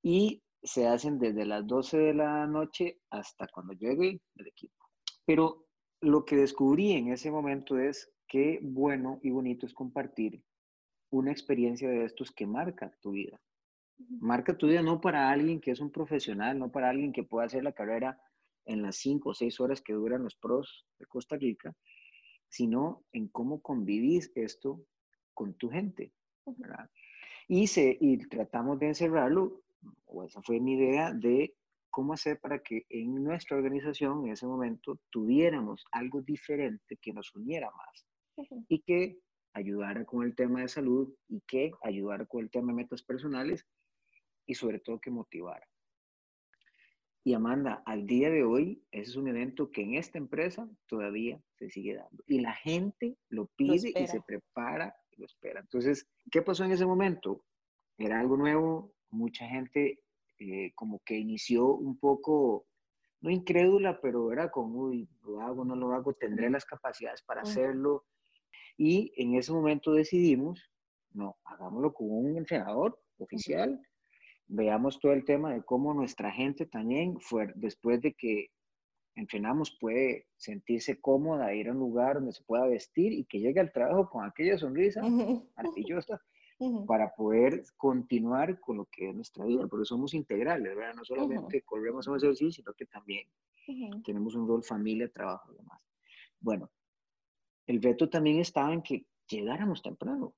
Y 0.02 0.42
se 0.62 0.86
hacen 0.86 1.18
desde 1.18 1.46
las 1.46 1.66
12 1.66 1.96
de 1.96 2.14
la 2.14 2.46
noche 2.46 3.00
hasta 3.08 3.48
cuando 3.48 3.72
llegue 3.72 4.20
el 4.34 4.46
equipo. 4.46 4.84
Pero 5.24 5.66
lo 6.02 6.26
que 6.26 6.36
descubrí 6.36 6.92
en 6.92 7.08
ese 7.08 7.30
momento 7.30 7.78
es 7.78 8.12
qué 8.28 8.58
bueno 8.62 9.18
y 9.22 9.30
bonito 9.30 9.64
es 9.64 9.72
compartir 9.72 10.42
una 11.10 11.32
experiencia 11.32 11.88
de 11.88 12.04
estos 12.04 12.32
que 12.32 12.46
marca 12.46 12.94
tu 13.00 13.12
vida. 13.12 13.40
Marca 14.20 14.58
tu 14.58 14.66
vida 14.66 14.82
no 14.82 15.00
para 15.00 15.30
alguien 15.30 15.58
que 15.58 15.70
es 15.70 15.80
un 15.80 15.90
profesional, 15.90 16.58
no 16.58 16.70
para 16.70 16.90
alguien 16.90 17.12
que 17.14 17.22
pueda 17.22 17.46
hacer 17.46 17.64
la 17.64 17.72
carrera 17.72 18.20
en 18.66 18.82
las 18.82 18.96
cinco 18.96 19.30
o 19.30 19.34
seis 19.34 19.60
horas 19.60 19.80
que 19.80 19.94
duran 19.94 20.22
los 20.22 20.36
pros 20.36 20.86
de 20.98 21.06
Costa 21.06 21.36
Rica, 21.36 21.74
sino 22.48 23.04
en 23.12 23.28
cómo 23.28 23.60
convivís 23.60 24.30
esto 24.34 24.84
con 25.34 25.54
tu 25.54 25.70
gente. 25.70 26.12
Y, 27.48 27.66
se, 27.66 27.96
y 28.00 28.18
tratamos 28.28 28.78
de 28.78 28.88
encerrarlo, 28.88 29.62
o 30.06 30.24
esa 30.24 30.42
fue 30.42 30.60
mi 30.60 30.74
idea, 30.74 31.12
de 31.12 31.54
cómo 31.90 32.12
hacer 32.12 32.40
para 32.40 32.58
que 32.58 32.84
en 32.90 33.22
nuestra 33.24 33.56
organización 33.56 34.26
en 34.26 34.32
ese 34.32 34.46
momento 34.46 35.00
tuviéramos 35.10 35.84
algo 35.92 36.20
diferente 36.20 36.98
que 37.00 37.12
nos 37.12 37.34
uniera 37.34 37.70
más 37.70 38.06
y 38.68 38.80
que 38.80 39.18
ayudara 39.54 40.04
con 40.04 40.22
el 40.22 40.34
tema 40.34 40.60
de 40.60 40.68
salud 40.68 41.14
y 41.28 41.40
que 41.46 41.72
ayudara 41.82 42.26
con 42.26 42.42
el 42.42 42.50
tema 42.50 42.68
de 42.68 42.82
metas 42.82 43.02
personales 43.02 43.64
y 44.46 44.54
sobre 44.54 44.78
todo 44.78 45.00
que 45.00 45.10
motivara. 45.10 45.66
Y 47.26 47.34
Amanda, 47.34 47.82
al 47.86 48.06
día 48.06 48.30
de 48.30 48.44
hoy, 48.44 48.80
ese 48.92 49.10
es 49.10 49.16
un 49.16 49.26
evento 49.26 49.72
que 49.72 49.82
en 49.82 49.96
esta 49.96 50.16
empresa 50.16 50.70
todavía 50.86 51.42
se 51.56 51.68
sigue 51.70 51.96
dando. 51.96 52.22
Y 52.28 52.38
la 52.38 52.54
gente 52.54 53.16
lo 53.30 53.46
pide 53.56 53.92
y 53.96 54.06
se 54.06 54.20
prepara 54.20 54.94
y 55.10 55.16
lo 55.16 55.26
espera. 55.26 55.58
Entonces, 55.58 56.06
¿qué 56.30 56.40
pasó 56.42 56.62
en 56.62 56.70
ese 56.70 56.86
momento? 56.86 57.42
Era 57.98 58.20
algo 58.20 58.36
nuevo, 58.36 58.92
mucha 59.10 59.44
gente 59.44 60.04
eh, 60.38 60.70
como 60.76 61.00
que 61.04 61.18
inició 61.18 61.66
un 61.66 61.98
poco, 61.98 62.68
no 63.20 63.30
incrédula, 63.30 64.00
pero 64.00 64.30
era 64.30 64.52
como, 64.52 64.82
uy, 64.82 65.08
lo 65.24 65.40
hago, 65.40 65.64
no 65.64 65.74
lo 65.74 65.94
hago, 65.94 66.12
tendré 66.12 66.48
las 66.48 66.64
capacidades 66.64 67.22
para 67.22 67.42
hacerlo. 67.42 68.04
Y 68.76 69.12
en 69.16 69.34
ese 69.34 69.50
momento 69.50 69.92
decidimos, 69.94 70.70
no, 71.10 71.36
hagámoslo 71.42 71.92
con 71.92 72.06
un 72.08 72.36
entrenador 72.36 72.96
oficial 73.18 73.80
veamos 74.48 75.00
todo 75.00 75.12
el 75.12 75.24
tema 75.24 75.52
de 75.52 75.62
cómo 75.62 75.94
nuestra 75.94 76.30
gente 76.30 76.66
también, 76.66 77.20
fue, 77.20 77.52
después 77.56 78.00
de 78.00 78.14
que 78.14 78.50
entrenamos, 79.14 79.76
puede 79.80 80.26
sentirse 80.36 81.00
cómoda, 81.00 81.54
ir 81.54 81.68
a 81.68 81.72
un 81.72 81.78
lugar 81.78 82.16
donde 82.16 82.32
se 82.32 82.44
pueda 82.44 82.66
vestir 82.66 83.12
y 83.12 83.24
que 83.24 83.40
llegue 83.40 83.60
al 83.60 83.72
trabajo 83.72 84.10
con 84.10 84.24
aquella 84.24 84.58
sonrisa 84.58 85.02
maravillosa 85.56 86.20
para 86.86 87.14
poder 87.14 87.64
continuar 87.76 88.60
con 88.60 88.78
lo 88.78 88.86
que 88.86 89.08
es 89.08 89.14
nuestra 89.14 89.44
vida, 89.44 89.66
porque 89.66 89.86
somos 89.86 90.14
integrales, 90.14 90.76
¿verdad? 90.76 90.94
No 90.94 91.04
solamente 91.04 91.62
corremos 91.62 92.06
a 92.06 92.12
un 92.12 92.18
ejercicio, 92.18 92.50
sino 92.50 92.74
que 92.74 92.86
también 92.86 93.26
tenemos 94.04 94.34
un 94.34 94.46
rol 94.46 94.62
familia, 94.62 95.08
trabajo 95.08 95.52
y 95.52 95.56
demás. 95.56 95.80
Bueno, 96.40 96.70
el 97.66 97.82
reto 97.82 98.08
también 98.08 98.38
estaba 98.38 98.72
en 98.72 98.82
que 98.82 99.06
llegáramos 99.28 99.82
temprano. 99.82 100.34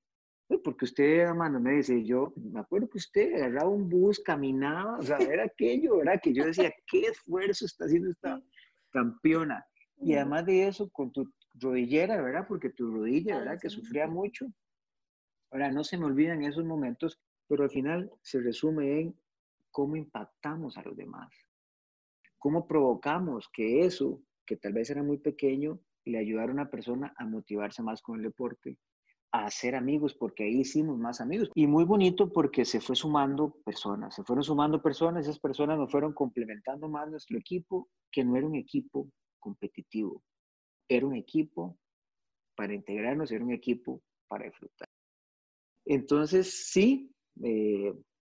Porque 0.57 0.85
usted, 0.85 1.27
Amanda, 1.27 1.59
me 1.59 1.73
dice, 1.73 2.03
yo 2.03 2.33
me 2.35 2.59
acuerdo 2.59 2.89
que 2.89 2.97
usted 2.97 3.35
agarraba 3.35 3.69
un 3.69 3.87
bus, 3.87 4.19
caminaba, 4.19 4.97
o 4.97 5.03
sea, 5.03 5.17
era 5.39 5.43
aquello, 5.43 5.97
¿verdad? 5.97 6.19
Que 6.21 6.33
yo 6.33 6.45
decía, 6.45 6.73
qué 6.87 7.01
esfuerzo 7.01 7.65
está 7.65 7.85
haciendo 7.85 8.09
esta 8.09 8.41
campeona. 8.89 9.63
Y 10.01 10.15
además 10.15 10.45
de 10.47 10.67
eso, 10.67 10.89
con 10.89 11.11
tu 11.11 11.31
rodillera, 11.53 12.19
¿verdad? 12.21 12.47
Porque 12.47 12.71
tu 12.71 12.91
rodilla, 12.91 13.37
¿verdad? 13.37 13.59
Que 13.61 13.69
sufría 13.69 14.07
mucho. 14.07 14.47
Ahora, 15.51 15.71
no 15.71 15.83
se 15.83 15.97
me 15.97 16.05
olvidan 16.05 16.43
esos 16.43 16.65
momentos, 16.65 17.19
pero 17.47 17.63
al 17.63 17.69
final 17.69 18.11
se 18.23 18.39
resume 18.39 19.01
en 19.01 19.19
cómo 19.69 19.97
impactamos 19.97 20.77
a 20.77 20.83
los 20.83 20.97
demás. 20.97 21.29
Cómo 22.39 22.65
provocamos 22.65 23.49
que 23.53 23.81
eso, 23.81 24.23
que 24.45 24.57
tal 24.57 24.73
vez 24.73 24.89
era 24.89 25.03
muy 25.03 25.19
pequeño, 25.19 25.79
le 26.05 26.17
ayudara 26.17 26.49
a 26.49 26.53
una 26.53 26.71
persona 26.71 27.13
a 27.17 27.25
motivarse 27.25 27.83
más 27.83 28.01
con 28.01 28.17
el 28.17 28.23
deporte 28.23 28.79
a 29.31 29.45
hacer 29.45 29.75
amigos, 29.75 30.15
porque 30.15 30.43
ahí 30.43 30.61
hicimos 30.61 30.97
más 30.97 31.21
amigos. 31.21 31.49
Y 31.53 31.67
muy 31.67 31.83
bonito 31.83 32.31
porque 32.31 32.65
se 32.65 32.81
fue 32.81 32.95
sumando 32.95 33.55
personas, 33.63 34.15
se 34.15 34.23
fueron 34.23 34.43
sumando 34.43 34.81
personas, 34.81 35.25
esas 35.25 35.39
personas 35.39 35.77
nos 35.77 35.91
fueron 35.91 36.13
complementando 36.13 36.89
más 36.89 37.09
nuestro 37.09 37.37
equipo, 37.37 37.89
que 38.11 38.23
no 38.23 38.35
era 38.35 38.47
un 38.47 38.55
equipo 38.55 39.07
competitivo, 39.39 40.23
era 40.87 41.05
un 41.05 41.15
equipo 41.15 41.77
para 42.55 42.73
integrarnos, 42.73 43.31
era 43.31 43.43
un 43.43 43.53
equipo 43.53 44.01
para 44.27 44.45
disfrutar. 44.45 44.89
Entonces, 45.85 46.69
sí, 46.71 47.11
eh, 47.43 47.93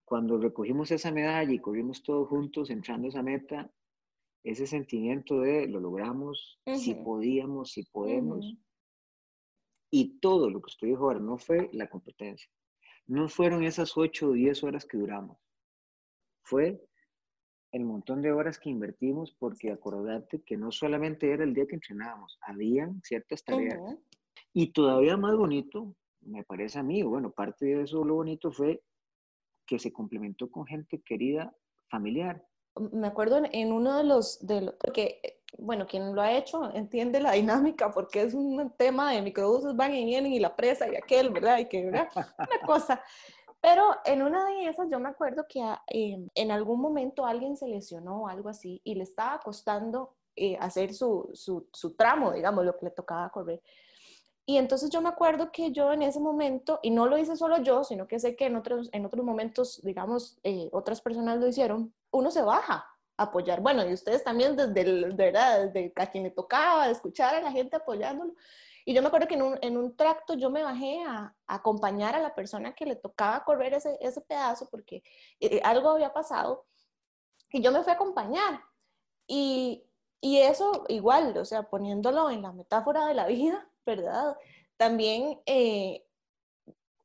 cuando 0.04 0.38
recogimos 0.38 0.92
esa 0.92 1.12
medalla 1.12 1.54
y 1.54 1.60
corrimos 1.60 2.04
todos 2.04 2.28
juntos 2.28 2.70
entrando 2.70 3.08
a 3.08 3.10
esa 3.10 3.24
meta, 3.24 3.72
ese 4.44 4.66
sentimiento 4.66 5.42
de 5.42 5.68
lo 5.68 5.80
logramos, 5.80 6.60
si 6.76 6.96
podíamos, 6.96 7.72
si 7.72 7.84
podemos, 7.84 8.56
y 9.92 10.20
todo 10.20 10.50
lo 10.50 10.62
que 10.62 10.68
usted 10.68 10.88
dijo 10.88 11.06
ahora 11.06 11.20
no 11.20 11.38
fue 11.38 11.70
la 11.74 11.90
competencia. 11.90 12.50
No 13.08 13.28
fueron 13.28 13.64
esas 13.64 13.98
8 13.98 14.30
o 14.30 14.34
10 14.34 14.64
horas 14.64 14.86
que 14.86 14.98
duramos. 14.98 15.38
Fue 16.44 16.80
el 17.72 17.86
montón 17.86 18.22
de 18.22 18.32
horas 18.32 18.60
que 18.60 18.70
invertimos 18.70 19.36
porque 19.38 19.72
acordate 19.72 20.42
que 20.44 20.58
no 20.58 20.72
solamente 20.72 21.32
era 21.32 21.44
el 21.44 21.54
día 21.54 21.68
que 21.68 21.76
entrenábamos, 21.76 22.38
habían 22.42 23.02
ciertas 23.04 23.44
tareas. 23.44 23.80
Y 24.54 24.72
todavía 24.72 25.18
más 25.18 25.36
bonito, 25.36 25.96
me 26.22 26.44
parece 26.44 26.80
a 26.80 26.84
mí, 26.84 27.04
bueno, 27.04 27.32
parte 27.32 27.66
de 27.66 27.84
eso 27.84 28.04
lo 28.04 28.16
bonito 28.16 28.52
fue 28.52 28.82
que 29.66 29.78
se 29.78 29.94
complementó 29.94 30.50
con 30.50 30.66
gente 30.66 31.02
querida, 31.02 31.56
familiar. 31.90 32.44
Me 32.92 33.08
acuerdo 33.08 33.42
en, 33.52 33.72
uno 33.72 33.98
de 33.98 34.04
los, 34.04 34.46
de 34.46 34.62
los, 34.62 34.76
porque 34.76 35.39
bueno, 35.58 35.88
quien 35.88 36.16
lo 36.16 36.22
ha 36.22 36.32
hecho 36.32 36.74
entiende 36.74 37.20
la 37.20 37.34
dinámica 37.34 37.92
porque 37.92 38.22
es 38.22 38.34
un 38.34 38.72
tema 38.78 39.12
de 39.12 39.22
microbuses 39.22 39.76
van 39.76 39.94
y 39.94 40.06
vienen 40.06 40.32
y 40.32 40.40
la 40.40 40.56
presa 40.56 40.88
y 40.88 40.96
aquel, 40.96 41.32
¿verdad? 41.32 41.60
Y 41.60 41.66
que, 41.66 41.86
¿verdad? 41.86 42.10
Una 42.16 42.28
cosa. 42.66 43.02
Pero 43.62 43.96
en 44.06 44.22
una 44.22 44.46
de 44.46 44.68
esas 44.68 44.88
yo 44.90 45.00
me 45.00 45.10
acuerdo 45.10 45.46
que 45.48 45.62
em, 45.88 46.30
en 46.34 46.52
algún 46.52 46.80
momento 46.80 47.26
alguien 47.26 47.58
se 47.58 47.68
lesionó 47.68 48.24
o 48.24 48.28
algo 48.28 48.50
así 48.50 48.80
y 48.84 48.96
le 48.96 49.04
estaba 49.04 49.40
costando 49.40 50.16
eh, 50.36 50.58
hacer 50.62 50.94
su, 50.94 51.30
su, 51.34 51.68
su, 51.74 51.96
tramo, 51.96 52.32
digamos, 52.32 52.64
lo 52.64 52.78
que 52.78 52.86
le 52.86 52.92
tocaba 52.92 53.30
correr. 53.30 53.62
Y 54.46 54.58
entonces 54.58 54.90
yo 54.90 55.02
me 55.02 55.10
acuerdo 55.10 55.52
que 55.52 55.72
yo 55.72 55.92
en 55.92 56.02
ese 56.02 56.20
momento, 56.20 56.80
y 56.82 56.90
no 56.90 57.06
lo 57.06 57.18
hice 57.18 57.36
solo 57.36 57.62
yo, 57.62 57.84
sino 57.84 58.08
que 58.08 58.20
sé 58.20 58.36
que 58.36 58.46
en 58.46 58.56
otros, 58.56 58.90
en 58.94 59.06
otros 59.06 59.26
momentos, 59.26 59.82
digamos, 59.84 60.40
eh, 60.44 60.70
otras 60.72 61.02
personas 61.02 61.38
lo 61.40 61.48
hicieron, 61.48 61.94
uno 62.12 62.32
se 62.32 62.42
baja 62.42 62.86
apoyar. 63.24 63.62
Bueno, 63.62 63.88
y 63.88 63.94
ustedes 63.94 64.24
también 64.24 64.56
desde, 64.56 64.82
el, 64.82 65.14
¿verdad? 65.14 65.66
desde 65.66 65.94
a 65.96 66.08
quien 66.08 66.24
le 66.24 66.32
tocaba, 66.32 66.90
escuchar 66.90 67.36
a 67.36 67.42
la 67.42 67.52
gente 67.52 67.76
apoyándolo. 67.76 68.34
Y 68.86 68.94
yo 68.94 69.02
me 69.02 69.08
acuerdo 69.10 69.28
que 69.28 69.36
en 69.36 69.44
un, 69.44 69.60
en 69.62 69.78
un 69.78 69.96
tracto 69.96 70.34
yo 70.34 70.50
me 70.50 70.64
bajé 70.64 71.04
a, 71.06 71.36
acompañar 71.48 72.16
a 72.16 72.20
la 72.20 72.34
persona 72.34 72.74
que 72.74 72.86
le 72.86 72.96
tocaba 72.96 73.44
correr 73.44 73.74
ese, 73.74 73.98
ese 74.02 74.22
pedazo 74.22 74.68
porque 74.70 75.04
eh, 75.40 75.62
algo 75.64 75.90
había 75.90 76.14
pasado 76.14 76.66
y 77.52 77.62
yo 77.62 77.72
me 77.72 77.84
fui 77.84 77.92
a 77.92 77.96
acompañar. 77.96 78.62
Y, 79.28 79.84
y 80.22 80.40
eso 80.40 80.86
igual, 80.88 81.38
o 81.38 81.46
sea, 81.46 81.64
poniéndolo 81.64 82.30
en 82.30 82.42
la 82.42 82.52
metáfora 82.52 83.06
de 83.06 83.14
la 83.14 83.28
vida, 83.28 83.70
¿verdad? 83.86 84.38
También, 84.78 85.40
eh, 85.46 86.06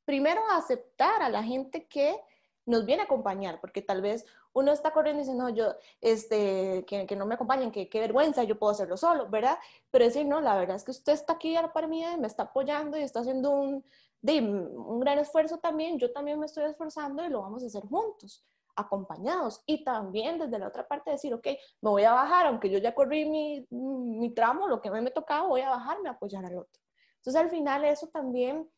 primero 0.05 0.43
aceptar 0.53 1.23
a 1.23 1.29
la 1.29 1.43
gente 1.43 1.87
que 1.87 2.19
nos 2.67 2.87
viene 2.87 3.03
a 3.03 3.05
acompañar, 3.07 3.61
porque 3.61 3.83
tal 3.83 4.01
vez 4.01 4.27
uno 4.55 4.73
está 4.73 4.93
corriendo 4.93 5.21
y 5.21 5.25
dice, 5.25 5.37
no, 5.37 5.51
yo, 5.51 5.75
este, 6.01 6.85
que, 6.87 7.07
que 7.07 7.17
no 7.17 7.27
me 7.27 7.35
acompañen, 7.35 7.71
que 7.71 7.89
qué 7.89 8.01
vergüenza, 8.01 8.45
yo 8.45 8.59
puedo 8.59 8.73
hacerlo 8.73 8.97
solo, 8.97 9.29
¿verdad? 9.29 9.59
Pero 9.91 10.05
decir, 10.05 10.25
no, 10.27 10.41
la 10.41 10.57
verdad 10.57 10.77
es 10.77 10.85
que 10.85 10.93
usted 10.93 11.13
está 11.13 11.35
aquí 11.35 11.55
para 11.75 11.87
mí, 11.89 12.05
me 12.19 12.27
está 12.27 12.45
apoyando 12.45 12.97
y 12.97 13.03
está 13.03 13.21
haciendo 13.21 13.51
un, 13.51 13.85
de, 14.23 14.41
un 14.41 15.01
gran 15.01 15.19
esfuerzo 15.19 15.59
también, 15.59 15.99
yo 15.99 16.13
también 16.13 16.39
me 16.39 16.47
estoy 16.47 16.65
esforzando 16.65 17.25
y 17.25 17.29
lo 17.29 17.43
vamos 17.43 17.63
a 17.63 17.67
hacer 17.67 17.85
juntos. 17.87 18.45
acompañados 18.77 19.63
y 19.67 19.85
también 19.85 20.39
desde 20.39 20.59
la 20.59 20.69
otra 20.69 20.87
parte 20.87 21.11
decir, 21.11 21.33
ok, 21.35 21.47
me 21.81 21.91
voy 21.91 22.05
a 22.05 22.13
bajar, 22.13 22.47
aunque 22.47 22.71
yo 22.71 22.79
ya 22.79 22.95
corrí 22.95 23.25
mi, 23.25 23.67
mi 23.71 24.35
tramo, 24.35 24.67
lo 24.67 24.81
que 24.81 24.91
me, 24.91 25.11
tocaba, 25.11 25.47
voy 25.47 25.61
a 25.61 25.71
bajarme 25.71 26.09
a 26.09 26.13
apoyar 26.13 26.45
al 26.45 26.59
otro. 26.59 26.83
Entonces 27.19 27.41
al 27.41 27.51
final 27.51 27.85
eso 27.85 28.09
también 28.09 28.69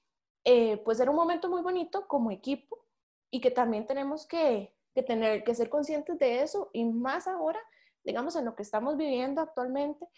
eh, 0.45 0.77
puede 0.79 0.99
ser 0.99 1.11
un 1.11 1.17
momento 1.17 1.49
muy 1.49 1.63
bonito 1.63 2.07
como 2.07 2.31
equipo 2.31 2.79
y 3.31 3.41
que 3.41 3.51
también 3.51 3.87
tenemos 3.87 4.27
que, 4.27 4.76
que 4.97 5.03
tener 5.03 5.45
que 5.45 5.55
ser 5.55 5.69
conscientes 5.69 6.19
de 6.19 6.41
eso 6.41 6.71
y 6.73 6.87
más 6.87 7.29
ahora, 7.29 7.61
digamos, 8.03 8.35
en 8.35 8.47
lo 8.47 8.57
que 8.57 8.63
estamos 8.63 8.97
viviendo 8.97 9.43
actualmente 9.43 10.09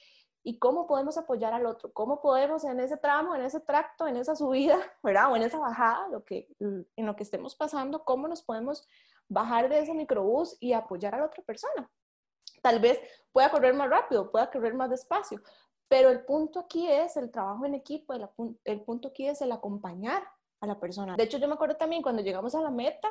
y 0.44 0.60
cómo 0.60 0.86
podemos 0.86 1.18
apoyar 1.18 1.52
al 1.52 1.66
otro, 1.66 1.92
cómo 1.92 2.20
podemos 2.20 2.62
en 2.62 2.78
ese 2.78 2.96
tramo, 2.96 3.34
en 3.34 3.42
ese 3.42 3.58
tracto, 3.58 4.06
en 4.06 4.16
esa 4.16 4.36
subida, 4.36 4.78
¿verdad? 5.02 5.32
O 5.32 5.36
en 5.36 5.42
esa 5.42 5.58
bajada, 5.58 6.06
lo 6.08 6.24
que, 6.24 6.48
en 6.60 7.06
lo 7.06 7.16
que 7.16 7.24
estemos 7.24 7.56
pasando, 7.56 8.04
cómo 8.04 8.28
nos 8.28 8.42
podemos 8.42 8.88
bajar 9.28 9.68
de 9.68 9.80
ese 9.80 9.94
microbús 9.94 10.56
y 10.60 10.74
apoyar 10.74 11.16
a 11.16 11.18
la 11.18 11.26
otra 11.26 11.42
persona. 11.42 11.90
Tal 12.62 12.78
vez 12.78 13.00
pueda 13.32 13.50
correr 13.50 13.74
más 13.74 13.90
rápido, 13.90 14.30
pueda 14.30 14.48
correr 14.48 14.74
más 14.74 14.90
despacio, 14.90 15.42
pero 15.88 16.08
el 16.08 16.24
punto 16.24 16.60
aquí 16.60 16.88
es 16.88 17.16
el 17.16 17.32
trabajo 17.32 17.66
en 17.66 17.74
equipo, 17.74 18.12
el, 18.14 18.28
el 18.62 18.80
punto 18.82 19.08
aquí 19.08 19.26
es 19.26 19.42
el 19.42 19.50
acompañar 19.50 20.22
a 20.60 20.68
la 20.68 20.78
persona. 20.78 21.16
De 21.16 21.24
hecho, 21.24 21.38
yo 21.38 21.48
me 21.48 21.54
acuerdo 21.54 21.76
también 21.76 22.00
cuando 22.00 22.22
llegamos 22.22 22.54
a 22.54 22.60
la 22.60 22.70
meta, 22.70 23.08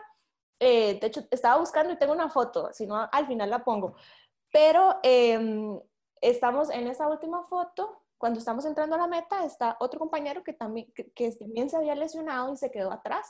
eh, 0.60 1.00
de 1.00 1.08
hecho, 1.08 1.24
estaba 1.32 1.60
buscando 1.60 1.94
y 1.94 1.98
tengo 1.98 2.14
una 2.14 2.30
foto, 2.30 2.70
si 2.74 2.86
no, 2.86 3.08
al 3.12 3.28
final 3.28 3.50
la 3.50 3.64
pongo, 3.64 3.96
pero 4.52 5.00
eh, 5.04 5.80
estamos 6.22 6.70
en 6.70 6.88
esa 6.88 7.08
última 7.08 7.44
foto, 7.48 8.04
cuando 8.18 8.40
estamos 8.40 8.66
entrando 8.66 8.96
a 8.96 9.00
la 9.00 9.08
meta, 9.08 9.46
está 9.46 9.78
otro 9.80 10.00
compañero 10.00 10.44
que 10.44 10.54
también, 10.54 10.92
que, 10.94 11.32
también 11.32 11.70
se 11.70 11.78
había 11.78 11.96
lesionado 11.96 12.52
y 12.52 12.58
se 12.58 12.72
quedó 12.72 12.92
atrás. 12.92 13.28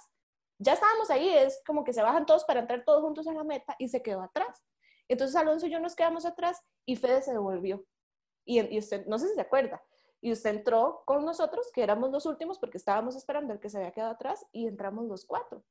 Ya 0.59 0.73
estábamos 0.73 1.09
ahí, 1.09 1.27
es 1.27 1.61
como 1.65 1.83
que 1.83 1.93
se 1.93 2.01
bajan 2.01 2.25
todos 2.25 2.45
para 2.45 2.61
entrar 2.61 2.83
todos 2.85 3.01
juntos 3.01 3.27
a 3.27 3.33
la 3.33 3.43
meta 3.43 3.75
y 3.77 3.89
se 3.89 4.01
quedó 4.01 4.21
atrás. 4.21 4.63
Entonces 5.07 5.35
Alonso 5.35 5.67
y 5.67 5.71
yo 5.71 5.79
nos 5.79 5.95
quedamos 5.95 6.25
atrás 6.25 6.61
y 6.85 6.95
Fede 6.95 7.21
se 7.21 7.33
devolvió. 7.33 7.85
Y, 8.45 8.79
usted, 8.79 9.05
no 9.07 9.19
sé 9.19 9.27
si 9.27 9.35
se 9.35 9.41
acuerda, 9.41 9.83
y 10.21 10.31
usted 10.31 10.51
entró 10.51 11.03
con 11.05 11.25
nosotros, 11.25 11.69
que 11.73 11.83
éramos 11.83 12.11
los 12.11 12.25
últimos 12.25 12.57
porque 12.59 12.77
estábamos 12.77 13.17
esperando 13.17 13.53
el 13.53 13.59
que 13.59 13.69
se 13.69 13.77
había 13.77 13.91
quedado 13.91 14.11
atrás 14.11 14.45
y 14.53 14.67
entramos 14.67 15.05
los 15.05 15.25
cuatro. 15.25 15.63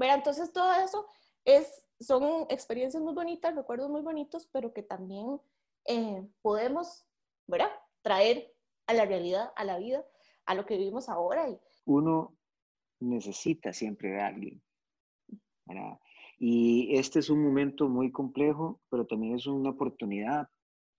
Bueno, 0.00 0.14
entonces 0.14 0.50
todo 0.50 0.72
eso 0.82 1.06
es, 1.44 1.84
son 2.00 2.46
experiencias 2.48 3.02
muy 3.02 3.12
bonitas, 3.12 3.54
recuerdos 3.54 3.90
muy 3.90 4.00
bonitos, 4.00 4.48
pero 4.50 4.72
que 4.72 4.82
también 4.82 5.38
eh, 5.84 6.26
podemos, 6.40 7.04
¿verdad? 7.46 7.68
Traer 8.00 8.50
a 8.86 8.94
la 8.94 9.04
realidad, 9.04 9.52
a 9.56 9.64
la 9.64 9.76
vida, 9.76 10.02
a 10.46 10.54
lo 10.54 10.64
que 10.64 10.78
vivimos 10.78 11.10
ahora. 11.10 11.50
Y... 11.50 11.60
Uno 11.84 12.34
necesita 13.00 13.74
siempre 13.74 14.12
de 14.12 14.20
alguien. 14.22 14.62
Y 16.38 16.96
este 16.96 17.18
es 17.18 17.28
un 17.28 17.44
momento 17.44 17.86
muy 17.86 18.10
complejo, 18.10 18.80
pero 18.88 19.06
también 19.06 19.34
es 19.34 19.46
una 19.46 19.68
oportunidad 19.68 20.48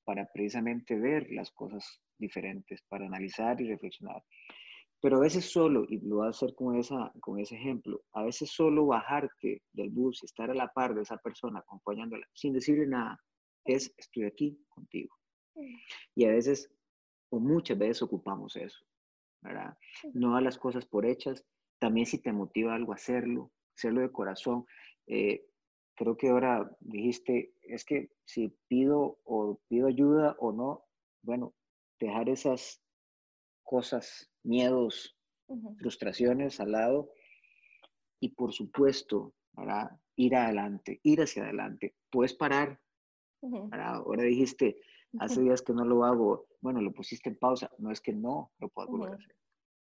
para 0.03 0.31
precisamente 0.31 0.95
ver 0.95 1.25
las 1.31 1.49
cosas 1.49 2.03
diferentes, 2.19 2.83
para 2.83 3.07
analizar 3.07 3.59
y 3.61 3.67
reflexionar. 3.67 4.23
Pero 5.01 5.17
a 5.17 5.21
veces 5.21 5.51
solo, 5.51 5.85
y 5.89 5.99
lo 5.99 6.17
voy 6.17 6.27
a 6.27 6.29
hacer 6.29 6.53
con, 6.53 6.75
esa, 6.75 7.11
con 7.19 7.39
ese 7.39 7.55
ejemplo, 7.55 8.01
a 8.13 8.23
veces 8.23 8.51
solo 8.51 8.85
bajarte 8.85 9.63
del 9.73 9.89
bus 9.89 10.21
y 10.21 10.25
estar 10.25 10.51
a 10.51 10.53
la 10.53 10.71
par 10.71 10.93
de 10.93 11.01
esa 11.01 11.17
persona 11.17 11.59
acompañándola 11.59 12.27
sin 12.33 12.53
decirle 12.53 12.85
nada, 12.85 13.19
es 13.65 13.93
estoy 13.97 14.25
aquí 14.25 14.63
contigo. 14.69 15.15
Y 16.15 16.25
a 16.25 16.29
veces, 16.29 16.71
o 17.29 17.39
muchas 17.39 17.77
veces 17.77 18.01
ocupamos 18.01 18.55
eso, 18.55 18.85
¿verdad? 19.41 19.75
No 20.13 20.35
a 20.35 20.41
las 20.41 20.57
cosas 20.57 20.85
por 20.85 21.05
hechas, 21.05 21.43
también 21.79 22.05
si 22.05 22.19
te 22.19 22.31
motiva 22.31 22.75
algo, 22.75 22.93
hacerlo, 22.93 23.51
hacerlo 23.75 24.01
de 24.01 24.11
corazón. 24.11 24.65
Eh, 25.07 25.47
creo 25.95 26.15
que 26.15 26.29
ahora 26.29 26.69
dijiste, 26.79 27.53
es 27.63 27.83
que 27.83 28.11
si 28.25 28.55
pido 28.67 29.19
o 29.23 29.59
pido 29.67 29.87
ayuda 29.87 30.35
o 30.39 30.51
no, 30.51 30.85
bueno, 31.23 31.53
dejar 31.99 32.29
esas 32.29 32.81
cosas, 33.63 34.30
miedos, 34.43 35.15
frustraciones 35.77 36.59
al 36.59 36.71
lado 36.71 37.11
y 38.19 38.29
por 38.29 38.53
supuesto, 38.53 39.33
ir 40.15 40.35
adelante, 40.35 40.99
ir 41.03 41.21
hacia 41.21 41.43
adelante. 41.43 41.95
Puedes 42.09 42.33
parar, 42.33 42.79
Ahora 43.71 44.23
dijiste, 44.23 44.79
hace 45.19 45.41
días 45.41 45.61
que 45.61 45.73
no 45.73 45.83
lo 45.83 46.05
hago, 46.05 46.45
bueno, 46.61 46.81
lo 46.81 46.93
pusiste 46.93 47.29
en 47.29 47.37
pausa, 47.37 47.71
no 47.79 47.91
es 47.91 47.99
que 47.99 48.13
no 48.13 48.51
lo 48.59 48.69
puedas 48.69 48.89
volver 48.89 49.13
a 49.13 49.15
hacer. 49.15 49.35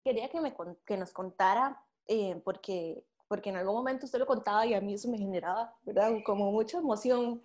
Quería 0.02 0.28
que, 0.28 0.40
me, 0.40 0.54
que 0.84 0.96
nos 0.96 1.12
contara, 1.12 1.80
eh, 2.08 2.40
porque, 2.44 3.04
porque 3.28 3.50
en 3.50 3.56
algún 3.56 3.76
momento 3.76 4.06
usted 4.06 4.18
lo 4.18 4.26
contaba 4.26 4.66
y 4.66 4.74
a 4.74 4.80
mí 4.80 4.94
eso 4.94 5.08
me 5.08 5.18
generaba, 5.18 5.74
¿verdad? 5.82 6.12
Como 6.26 6.50
mucha 6.50 6.78
emoción. 6.78 7.42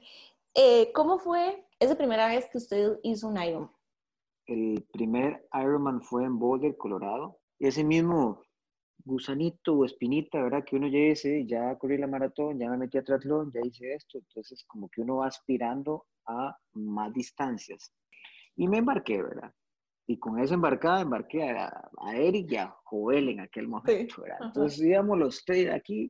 Eh, 0.55 0.91
¿Cómo 0.93 1.19
fue 1.19 1.63
esa 1.79 1.95
primera 1.95 2.27
vez 2.27 2.49
que 2.49 2.57
usted 2.57 2.99
hizo 3.03 3.27
un 3.27 3.41
Ironman? 3.41 3.71
El 4.49 4.83
primer 4.91 5.47
Ironman 5.53 6.01
fue 6.01 6.23
en 6.23 6.39
Boulder, 6.39 6.75
Colorado. 6.75 7.37
Ese 7.59 7.83
mismo 7.83 8.41
gusanito 9.05 9.75
o 9.75 9.85
espinita, 9.85 10.41
¿verdad? 10.41 10.63
Que 10.65 10.75
uno 10.75 10.87
ya 10.87 10.97
dice, 10.97 11.45
ya 11.45 11.77
corrí 11.77 11.99
la 11.99 12.07
maratón, 12.07 12.57
ya 12.57 12.67
me 12.67 12.77
metí 12.77 12.97
a 12.97 13.03
triatlón, 13.03 13.51
ya 13.53 13.61
hice 13.63 13.93
esto, 13.93 14.17
entonces 14.17 14.63
como 14.65 14.89
que 14.89 15.01
uno 15.01 15.17
va 15.17 15.27
aspirando 15.27 16.07
a 16.25 16.57
más 16.73 17.13
distancias. 17.13 17.93
Y 18.55 18.67
me 18.67 18.79
embarqué, 18.79 19.21
¿verdad? 19.21 19.53
Y 20.07 20.17
con 20.17 20.39
esa 20.39 20.55
embarcada 20.55 21.01
embarqué 21.01 21.43
a, 21.43 21.91
Eric 22.15 22.51
y 22.51 22.55
a 22.55 22.75
Joel 22.85 23.29
en 23.29 23.41
aquel 23.41 23.67
momento, 23.67 24.23
¿verdad? 24.23 24.39
Entonces 24.41 24.79
íbamos 24.81 25.19
los 25.19 25.45
tres 25.45 25.71
aquí, 25.71 26.09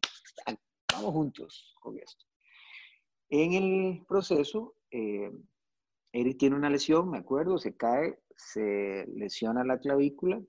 vamos 0.93 1.11
juntos 1.11 1.75
con 1.81 1.97
esto. 1.97 2.23
En 3.27 3.51
el 3.51 4.05
proceso, 4.07 4.75
eh, 4.91 5.29
Eric 6.13 6.37
tiene 6.37 6.55
una 6.55 6.69
lesión, 6.69 7.09
me 7.09 7.17
acuerdo, 7.17 7.57
se 7.57 7.75
cae, 7.75 8.17
se 8.39 9.05
lesiona 9.13 9.63
la 9.63 9.79
clavícula, 9.79 10.41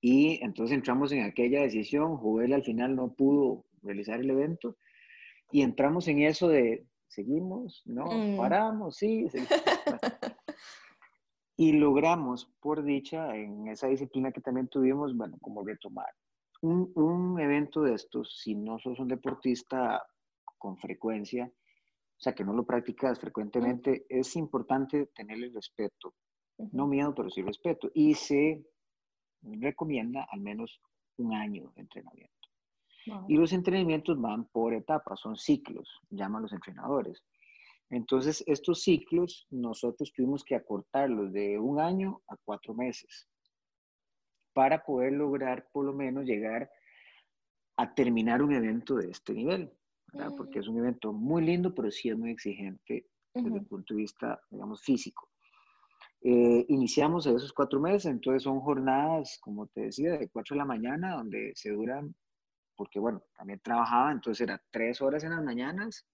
y 0.00 0.42
entonces 0.42 0.74
entramos 0.74 1.12
en 1.12 1.24
aquella 1.24 1.60
decisión, 1.60 2.16
Joel 2.16 2.54
al 2.54 2.64
final 2.64 2.96
no 2.96 3.12
pudo 3.12 3.66
realizar 3.82 4.20
el 4.20 4.30
evento 4.30 4.76
y 5.50 5.62
entramos 5.62 6.08
en 6.08 6.20
eso 6.20 6.48
de, 6.48 6.86
seguimos, 7.06 7.82
no, 7.84 8.06
mm. 8.06 8.36
paramos, 8.36 8.96
sí. 8.96 9.26
y 11.56 11.72
logramos, 11.72 12.50
por 12.60 12.82
dicha, 12.82 13.36
en 13.36 13.68
esa 13.68 13.88
disciplina 13.88 14.32
que 14.32 14.40
también 14.40 14.68
tuvimos, 14.68 15.14
bueno, 15.14 15.36
como 15.40 15.64
retomar. 15.64 16.08
Un, 16.62 16.92
un 16.94 17.40
evento 17.40 17.82
de 17.82 17.94
estos, 17.94 18.38
si 18.38 18.54
no 18.54 18.78
sos 18.78 18.98
un 19.00 19.08
deportista 19.08 20.02
con 20.56 20.78
frecuencia, 20.78 21.46
o 21.46 22.22
sea, 22.22 22.34
que 22.34 22.44
no 22.44 22.52
lo 22.52 22.64
practicas 22.64 23.18
frecuentemente, 23.18 24.06
es 24.08 24.36
importante 24.36 25.06
tenerle 25.14 25.50
respeto. 25.52 26.14
No 26.72 26.86
miedo, 26.86 27.14
pero 27.14 27.30
sí 27.30 27.42
respeto. 27.42 27.90
Y 27.94 28.14
se 28.14 28.64
recomienda 29.42 30.26
al 30.30 30.40
menos 30.40 30.80
un 31.16 31.34
año 31.34 31.72
de 31.74 31.82
entrenamiento. 31.82 32.34
Y 33.28 33.36
los 33.36 33.52
entrenamientos 33.52 34.20
van 34.20 34.44
por 34.46 34.74
etapas, 34.74 35.20
son 35.20 35.36
ciclos, 35.36 36.00
llaman 36.10 36.42
los 36.42 36.52
entrenadores. 36.52 37.24
Entonces, 37.88 38.44
estos 38.46 38.82
ciclos 38.82 39.46
nosotros 39.50 40.12
tuvimos 40.12 40.44
que 40.44 40.54
acortarlos 40.54 41.32
de 41.32 41.58
un 41.58 41.80
año 41.80 42.20
a 42.28 42.36
cuatro 42.36 42.72
meses 42.74 43.26
para 44.52 44.84
poder 44.84 45.14
lograr 45.14 45.68
por 45.72 45.86
lo 45.86 45.92
menos 45.92 46.24
llegar 46.24 46.70
a 47.76 47.94
terminar 47.94 48.42
un 48.42 48.52
evento 48.52 48.96
de 48.96 49.10
este 49.10 49.32
nivel, 49.32 49.72
porque 50.36 50.58
es 50.58 50.68
un 50.68 50.78
evento 50.78 51.12
muy 51.12 51.42
lindo, 51.42 51.74
pero 51.74 51.90
sí 51.90 52.10
es 52.10 52.16
muy 52.16 52.30
exigente 52.30 53.06
desde 53.34 53.56
el 53.56 53.66
punto 53.66 53.94
de 53.94 54.02
vista, 54.02 54.40
digamos, 54.50 54.82
físico. 54.82 55.29
Eh, 56.22 56.66
iniciamos 56.68 57.26
esos 57.26 57.52
cuatro 57.52 57.80
meses, 57.80 58.06
entonces 58.06 58.42
son 58.42 58.60
jornadas, 58.60 59.38
como 59.40 59.66
te 59.68 59.82
decía, 59.82 60.18
de 60.18 60.28
cuatro 60.28 60.54
de 60.54 60.58
la 60.58 60.66
mañana, 60.66 61.16
donde 61.16 61.52
se 61.54 61.70
duran, 61.70 62.14
porque 62.76 62.98
bueno, 63.00 63.22
también 63.36 63.60
trabajaba, 63.60 64.12
entonces 64.12 64.42
era 64.42 64.62
tres 64.70 65.00
horas 65.00 65.24
en 65.24 65.30
las 65.30 65.42
mañanas, 65.42 66.06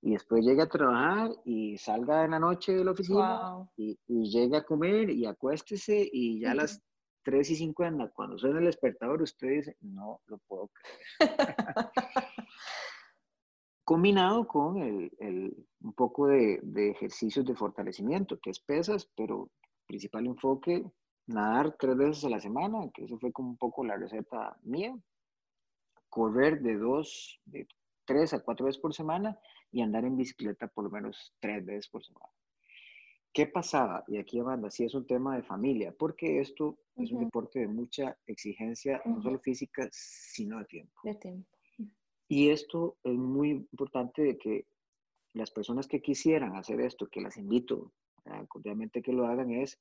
y 0.00 0.12
después 0.12 0.44
llega 0.44 0.64
a 0.64 0.68
trabajar 0.68 1.30
y 1.44 1.78
salga 1.78 2.24
en 2.24 2.32
la 2.32 2.40
noche 2.40 2.72
de 2.72 2.84
la 2.84 2.90
oficina 2.90 3.64
y, 3.76 3.96
y 4.08 4.28
llega 4.28 4.58
a 4.58 4.64
comer 4.64 5.10
y 5.10 5.26
acuéstese 5.26 6.08
y 6.12 6.40
ya 6.40 6.50
a 6.50 6.54
las 6.56 6.82
3 7.22 7.50
y 7.50 7.56
50, 7.56 8.10
cuando 8.10 8.36
suena 8.36 8.58
el 8.58 8.64
despertador, 8.66 9.22
usted 9.22 9.48
dice, 9.48 9.76
no 9.80 10.20
lo 10.26 10.38
puedo 10.38 10.68
creer. 10.68 10.90
combinado 13.92 14.48
con 14.48 14.78
el, 14.78 15.66
un 15.82 15.92
poco 15.92 16.28
de, 16.28 16.62
ejercicios 16.74 17.44
de 17.44 17.54
fortalecimiento, 17.54 18.40
que 18.40 18.48
es 18.48 18.58
pesas, 18.58 19.06
pero 19.14 19.50
principal 19.86 20.24
enfoque, 20.24 20.82
nadar 21.26 21.76
tres 21.78 21.98
veces 21.98 22.24
a 22.24 22.30
la 22.30 22.40
semana, 22.40 22.90
que 22.94 23.04
eso 23.04 23.18
fue 23.18 23.32
como 23.32 23.50
un 23.50 23.58
poco 23.58 23.84
la 23.84 23.98
receta 23.98 24.56
mía, 24.62 24.98
correr 26.08 26.62
de 26.62 26.78
dos, 26.78 27.38
de 27.44 27.68
tres 28.06 28.32
a 28.32 28.42
cuatro 28.42 28.64
veces 28.64 28.80
por 28.80 28.94
semana 28.94 29.38
y 29.70 29.82
andar 29.82 30.06
en 30.06 30.16
bicicleta 30.16 30.68
por 30.68 30.84
lo 30.84 30.90
menos 30.90 31.34
tres 31.38 31.62
veces 31.62 31.86
por 31.90 32.02
semana. 32.02 32.32
¿Qué 33.30 33.46
pasaba? 33.46 34.04
Y 34.08 34.16
aquí, 34.16 34.40
Amanda, 34.40 34.70
sí 34.70 34.84
es 34.84 34.94
un 34.94 35.06
tema 35.06 35.36
de 35.36 35.42
familia, 35.42 35.94
porque 35.98 36.40
esto 36.40 36.78
es 36.96 37.12
un 37.12 37.24
deporte 37.24 37.58
de 37.58 37.68
mucha 37.68 38.16
exigencia, 38.26 39.02
no 39.04 39.20
solo 39.20 39.38
física, 39.38 39.86
sino 39.92 40.60
de 40.60 40.64
tiempo. 40.64 40.98
De 41.04 41.14
tiempo. 41.16 41.58
Y 42.34 42.48
esto 42.48 42.96
es 43.04 43.12
muy 43.12 43.50
importante 43.50 44.22
de 44.22 44.38
que 44.38 44.66
las 45.34 45.50
personas 45.50 45.86
que 45.86 46.00
quisieran 46.00 46.56
hacer 46.56 46.80
esto, 46.80 47.06
que 47.06 47.20
las 47.20 47.36
invito 47.36 47.92
cordialmente 48.48 49.02
que 49.02 49.12
lo 49.12 49.26
hagan, 49.26 49.50
es 49.50 49.78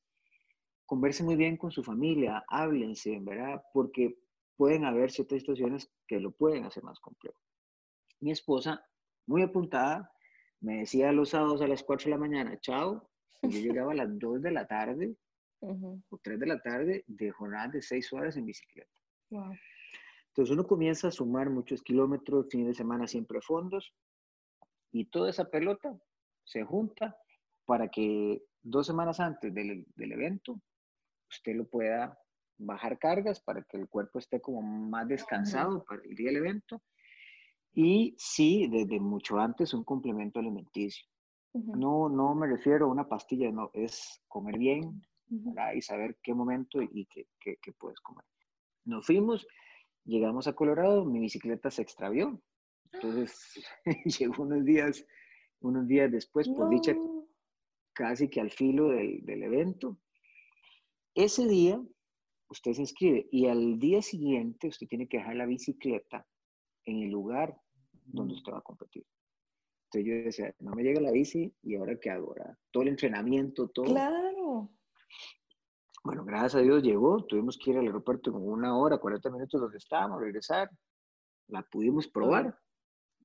converse 0.85 1.23
muy 1.23 1.37
bien 1.37 1.55
con 1.55 1.71
su 1.71 1.81
familia, 1.81 2.43
háblense, 2.49 3.17
¿verdad? 3.21 3.63
Porque 3.71 4.17
pueden 4.57 4.83
haber 4.83 5.11
ciertas 5.11 5.39
situaciones 5.39 5.89
que 6.05 6.19
lo 6.19 6.31
pueden 6.31 6.65
hacer 6.65 6.83
más 6.83 6.99
complejo. 6.99 7.39
Mi 8.19 8.31
esposa, 8.31 8.85
muy 9.27 9.43
apuntada, 9.43 10.11
me 10.59 10.79
decía 10.79 11.13
los 11.13 11.29
sábados 11.29 11.61
a 11.61 11.69
las 11.69 11.83
4 11.83 12.07
de 12.07 12.11
la 12.11 12.17
mañana, 12.17 12.59
chao, 12.59 13.09
y 13.43 13.49
yo 13.49 13.59
llegaba 13.61 13.93
a 13.93 13.95
las 13.95 14.19
2 14.19 14.41
de 14.41 14.51
la 14.51 14.67
tarde 14.67 15.15
o 15.61 16.17
3 16.21 16.37
de 16.37 16.47
la 16.47 16.61
tarde 16.61 17.05
de 17.07 17.31
jornada 17.31 17.69
de 17.69 17.81
6 17.81 18.11
horas 18.11 18.35
en 18.35 18.45
bicicleta. 18.45 18.91
Entonces 20.31 20.53
uno 20.53 20.65
comienza 20.65 21.09
a 21.09 21.11
sumar 21.11 21.49
muchos 21.49 21.81
kilómetros, 21.83 22.47
fin 22.49 22.65
de 22.65 22.73
semana 22.73 23.07
siempre 23.07 23.41
fondos, 23.41 23.93
y 24.91 25.05
toda 25.05 25.29
esa 25.29 25.49
pelota 25.49 25.97
se 26.43 26.63
junta 26.63 27.17
para 27.65 27.89
que 27.89 28.43
dos 28.61 28.87
semanas 28.87 29.19
antes 29.19 29.53
del, 29.53 29.85
del 29.95 30.11
evento 30.11 30.61
usted 31.29 31.55
lo 31.55 31.65
pueda 31.67 32.17
bajar 32.57 32.99
cargas 32.99 33.41
para 33.41 33.63
que 33.63 33.77
el 33.77 33.89
cuerpo 33.89 34.19
esté 34.19 34.39
como 34.39 34.61
más 34.61 35.07
descansado 35.07 35.83
para 35.83 36.01
el 36.03 36.15
día 36.15 36.27
del 36.27 36.37
evento. 36.37 36.81
Y 37.73 38.15
sí, 38.17 38.67
desde 38.69 38.99
mucho 38.99 39.39
antes 39.39 39.73
un 39.73 39.83
complemento 39.83 40.39
alimenticio. 40.39 41.05
No, 41.53 42.07
no 42.07 42.33
me 42.35 42.47
refiero 42.47 42.85
a 42.85 42.89
una 42.89 43.07
pastilla, 43.07 43.51
no, 43.51 43.71
es 43.73 44.21
comer 44.27 44.57
bien 44.57 45.01
y 45.75 45.81
saber 45.81 46.17
qué 46.23 46.33
momento 46.33 46.81
y 46.81 47.05
qué, 47.05 47.27
qué, 47.39 47.57
qué, 47.61 47.73
puedes 47.73 47.99
comer. 48.01 48.25
Nos 48.85 49.05
fuimos, 49.05 49.45
llegamos 50.05 50.47
a 50.47 50.53
Colorado, 50.53 51.05
mi 51.05 51.19
bicicleta 51.19 51.71
se 51.71 51.81
extravió. 51.81 52.41
Entonces 52.91 53.59
llegó 54.19 54.43
unos 54.43 54.65
días, 54.65 55.05
unos 55.61 55.87
días 55.87 56.11
después, 56.11 56.47
por 56.49 56.69
dicha, 56.69 56.95
casi 57.93 58.29
que 58.29 58.41
al 58.41 58.51
filo 58.51 58.89
del, 58.89 59.25
del 59.25 59.43
evento. 59.43 59.97
Ese 61.13 61.47
día 61.47 61.81
usted 62.49 62.73
se 62.73 62.81
inscribe 62.81 63.27
y 63.31 63.47
al 63.47 63.79
día 63.79 64.01
siguiente 64.01 64.67
usted 64.67 64.87
tiene 64.87 65.07
que 65.07 65.17
dejar 65.17 65.35
la 65.35 65.45
bicicleta 65.45 66.25
en 66.85 67.03
el 67.03 67.09
lugar 67.09 67.57
donde 68.05 68.33
usted 68.33 68.51
va 68.51 68.59
a 68.59 68.63
competir. 68.63 69.05
Entonces 69.85 70.09
yo 70.09 70.23
decía, 70.23 70.55
no 70.59 70.71
me 70.73 70.83
llega 70.83 71.01
la 71.01 71.11
bici 71.11 71.53
y 71.63 71.75
ahora 71.75 71.97
qué 71.99 72.09
hago, 72.09 72.33
Todo 72.71 72.83
el 72.83 72.89
entrenamiento, 72.89 73.69
todo. 73.69 73.85
Claro. 73.85 74.69
Bueno, 76.03 76.25
gracias 76.25 76.55
a 76.55 76.59
Dios 76.59 76.81
llegó, 76.81 77.23
tuvimos 77.25 77.57
que 77.57 77.71
ir 77.71 77.77
al 77.77 77.85
aeropuerto 77.85 78.31
como 78.31 78.45
una 78.45 78.75
hora, 78.75 78.97
40 78.97 79.29
minutos 79.29 79.61
donde 79.61 79.77
estábamos, 79.77 80.19
regresar. 80.19 80.69
La 81.47 81.61
pudimos 81.61 82.07
probar 82.07 82.57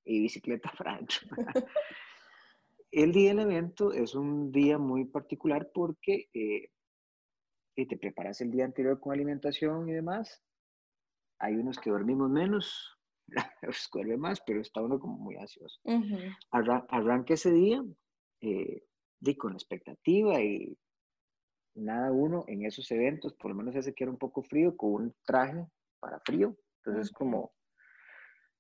y 0.04 0.20
bicicleta 0.20 0.72
para 0.78 1.00
el 2.92 3.12
día 3.12 3.30
del 3.30 3.40
evento 3.40 3.92
es 3.92 4.14
un 4.14 4.50
día 4.52 4.78
muy 4.78 5.04
particular 5.04 5.70
porque 5.74 6.28
eh, 6.32 6.70
te 7.74 7.96
preparas 7.98 8.40
el 8.40 8.50
día 8.50 8.64
anterior 8.64 8.98
con 9.00 9.12
alimentación 9.12 9.88
y 9.88 9.92
demás. 9.92 10.42
Hay 11.38 11.56
unos 11.56 11.78
que 11.78 11.90
dormimos 11.90 12.30
menos, 12.30 12.98
duerme 13.92 14.16
más, 14.16 14.40
pero 14.46 14.60
está 14.60 14.80
uno 14.80 14.98
como 14.98 15.18
muy 15.18 15.36
ansioso. 15.36 15.78
arranque 16.50 17.34
ese 17.34 17.52
día 17.52 17.84
eh, 18.40 18.82
con 19.36 19.52
expectativa 19.52 20.40
y 20.40 20.78
nada 21.76 22.10
uno 22.10 22.44
en 22.48 22.64
esos 22.64 22.90
eventos, 22.90 23.34
por 23.34 23.50
lo 23.50 23.56
menos 23.56 23.76
ese 23.76 23.94
que 23.94 24.04
era 24.04 24.10
un 24.10 24.18
poco 24.18 24.42
frío, 24.42 24.76
con 24.76 24.94
un 24.94 25.14
traje 25.24 25.66
para 26.00 26.20
frío. 26.20 26.56
Entonces 26.78 27.06
es 27.06 27.12
como, 27.12 27.52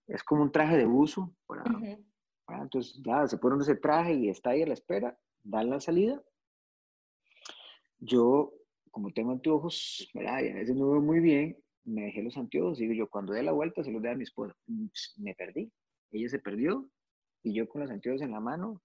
es 0.06 0.22
como 0.22 0.42
un 0.42 0.52
traje 0.52 0.76
de 0.76 0.84
buzo. 0.84 1.34
Para, 1.46 1.64
entonces 2.62 3.00
ya 3.04 3.26
se 3.26 3.38
pone 3.38 3.60
ese 3.62 3.76
traje 3.76 4.14
y 4.14 4.28
está 4.28 4.50
ahí 4.50 4.62
a 4.62 4.66
la 4.66 4.74
espera, 4.74 5.18
dan 5.42 5.70
la 5.70 5.80
salida. 5.80 6.22
Yo, 7.98 8.52
como 8.90 9.10
tengo 9.12 9.32
anteojos, 9.32 10.08
¿verdad? 10.14 10.42
y 10.42 10.50
a 10.50 10.54
veces 10.54 10.76
no 10.76 10.90
veo 10.90 11.00
muy 11.00 11.20
bien, 11.20 11.56
me 11.84 12.02
dejé 12.02 12.22
los 12.22 12.36
anteojos, 12.36 12.78
digo 12.78 12.92
yo, 12.92 13.08
cuando 13.08 13.32
dé 13.32 13.42
la 13.42 13.52
vuelta 13.52 13.82
se 13.82 13.90
los 13.90 14.02
dé 14.02 14.10
a 14.10 14.16
mi 14.16 14.24
esposa. 14.24 14.54
Me 15.16 15.34
perdí. 15.34 15.72
Ella 16.10 16.28
se 16.28 16.38
perdió 16.38 16.88
y 17.42 17.54
yo 17.54 17.68
con 17.68 17.80
los 17.80 17.90
anteojos 17.90 18.22
en 18.22 18.32
la 18.32 18.40
mano. 18.40 18.82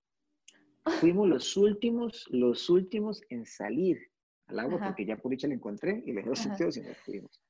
Fuimos 0.99 1.27
los 1.27 1.57
últimos, 1.57 2.25
los 2.29 2.69
últimos 2.69 3.21
en 3.29 3.45
salir 3.45 4.10
al 4.51 4.59
agua 4.59 4.79
porque 4.79 5.05
ya 5.05 5.17
por 5.17 5.31
dicha 5.31 5.47
la 5.47 5.55
encontré 5.55 6.03
y 6.05 6.11
le 6.11 6.23
los 6.23 6.45
anteojos 6.45 6.77
y 6.77 6.81
nos 6.81 6.97
fuimos. 6.97 7.41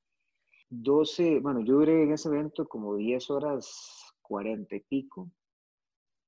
12, 0.70 1.40
bueno, 1.40 1.60
yo 1.62 1.76
duré 1.76 2.04
en 2.04 2.14
ese 2.14 2.30
evento 2.30 2.68
como 2.68 2.96
10 2.96 3.30
horas 3.30 4.16
40 4.22 4.76
y 4.76 4.80
pico, 4.82 5.30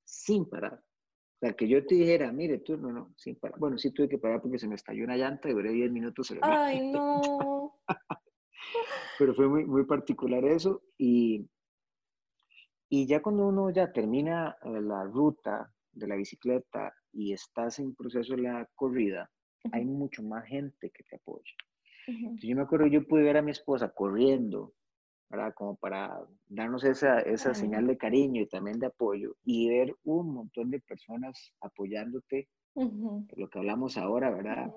sin 0.04 0.50
parar. 0.50 0.74
O 0.74 1.40
sea, 1.40 1.54
que 1.54 1.68
yo 1.68 1.86
te 1.86 1.96
dijera, 1.96 2.32
mire, 2.32 2.60
tú 2.60 2.78
no, 2.78 2.92
no, 2.92 3.14
sin 3.18 3.36
parar. 3.38 3.58
Bueno, 3.60 3.78
sí 3.78 3.92
tuve 3.92 4.10
que 4.10 4.18
parar 4.18 4.42
porque 4.42 4.60
se 4.60 4.68
me 4.68 4.76
estalló 4.76 5.06
una 5.06 5.16
llanta 5.16 5.50
y 5.50 5.54
duré 5.54 5.72
10 5.72 5.92
minutos. 5.92 6.34
Ay, 6.42 6.92
no. 6.92 7.80
pero 9.18 9.34
fue 9.34 9.48
muy, 9.48 9.66
muy 9.66 9.86
particular 9.86 10.44
eso. 10.44 10.84
Y, 10.98 11.50
y 12.90 13.08
ya 13.08 13.22
cuando 13.22 13.48
uno 13.48 13.70
ya 13.70 13.92
termina 13.92 14.58
eh, 14.62 14.82
la 14.82 15.06
ruta 15.06 15.72
de 15.92 16.08
la 16.08 16.16
bicicleta 16.16 16.94
y 17.12 17.34
estás 17.34 17.80
en 17.80 17.96
proceso 17.96 18.36
de 18.36 18.42
la 18.42 18.70
corrida, 18.76 19.30
hay 19.72 19.86
mucho 19.86 20.24
más 20.24 20.46
gente 20.46 20.90
que 20.90 21.04
te 21.04 21.16
apoya. 21.16 21.52
Yo 22.42 22.56
me 22.56 22.64
acuerdo, 22.64 22.88
yo 22.88 23.08
pude 23.08 23.24
ver 23.24 23.38
a 23.38 23.42
mi 23.42 23.52
esposa 23.52 23.90
corriendo, 23.90 24.74
¿verdad? 25.30 25.54
Como 25.56 25.76
para 25.78 26.20
darnos 26.48 26.84
esa, 26.84 27.22
esa 27.22 27.54
señal 27.54 27.88
de 27.88 27.98
cariño 27.98 28.42
y 28.42 28.48
también 28.48 28.78
de 28.80 28.88
apoyo 28.88 29.36
y 29.46 29.70
ver 29.70 29.96
un 30.04 30.34
montón 30.34 30.70
de 30.70 30.82
personas 30.82 31.54
apoyándote, 31.62 32.50
lo 32.76 33.50
que 33.50 33.60
hablamos 33.60 33.98
ahora, 33.98 34.32
¿verdad? 34.32 34.74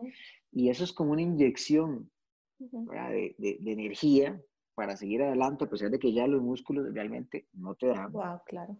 Y 0.52 0.68
eso 0.68 0.84
es 0.84 0.92
como 0.92 1.12
una 1.12 1.22
inyección 1.22 2.10
de, 2.58 3.34
de, 3.38 3.72
energía 3.72 4.40
para 4.74 4.96
seguir 4.96 5.22
adelante, 5.22 5.64
a 5.64 5.70
pesar 5.70 5.90
de 5.90 5.98
que 5.98 6.12
ya 6.12 6.26
los 6.26 6.42
músculos 6.42 6.92
realmente 6.92 7.48
no 7.54 7.74
te 7.74 7.88
dan. 7.88 8.12
Wow, 8.12 8.40
claro. 8.46 8.76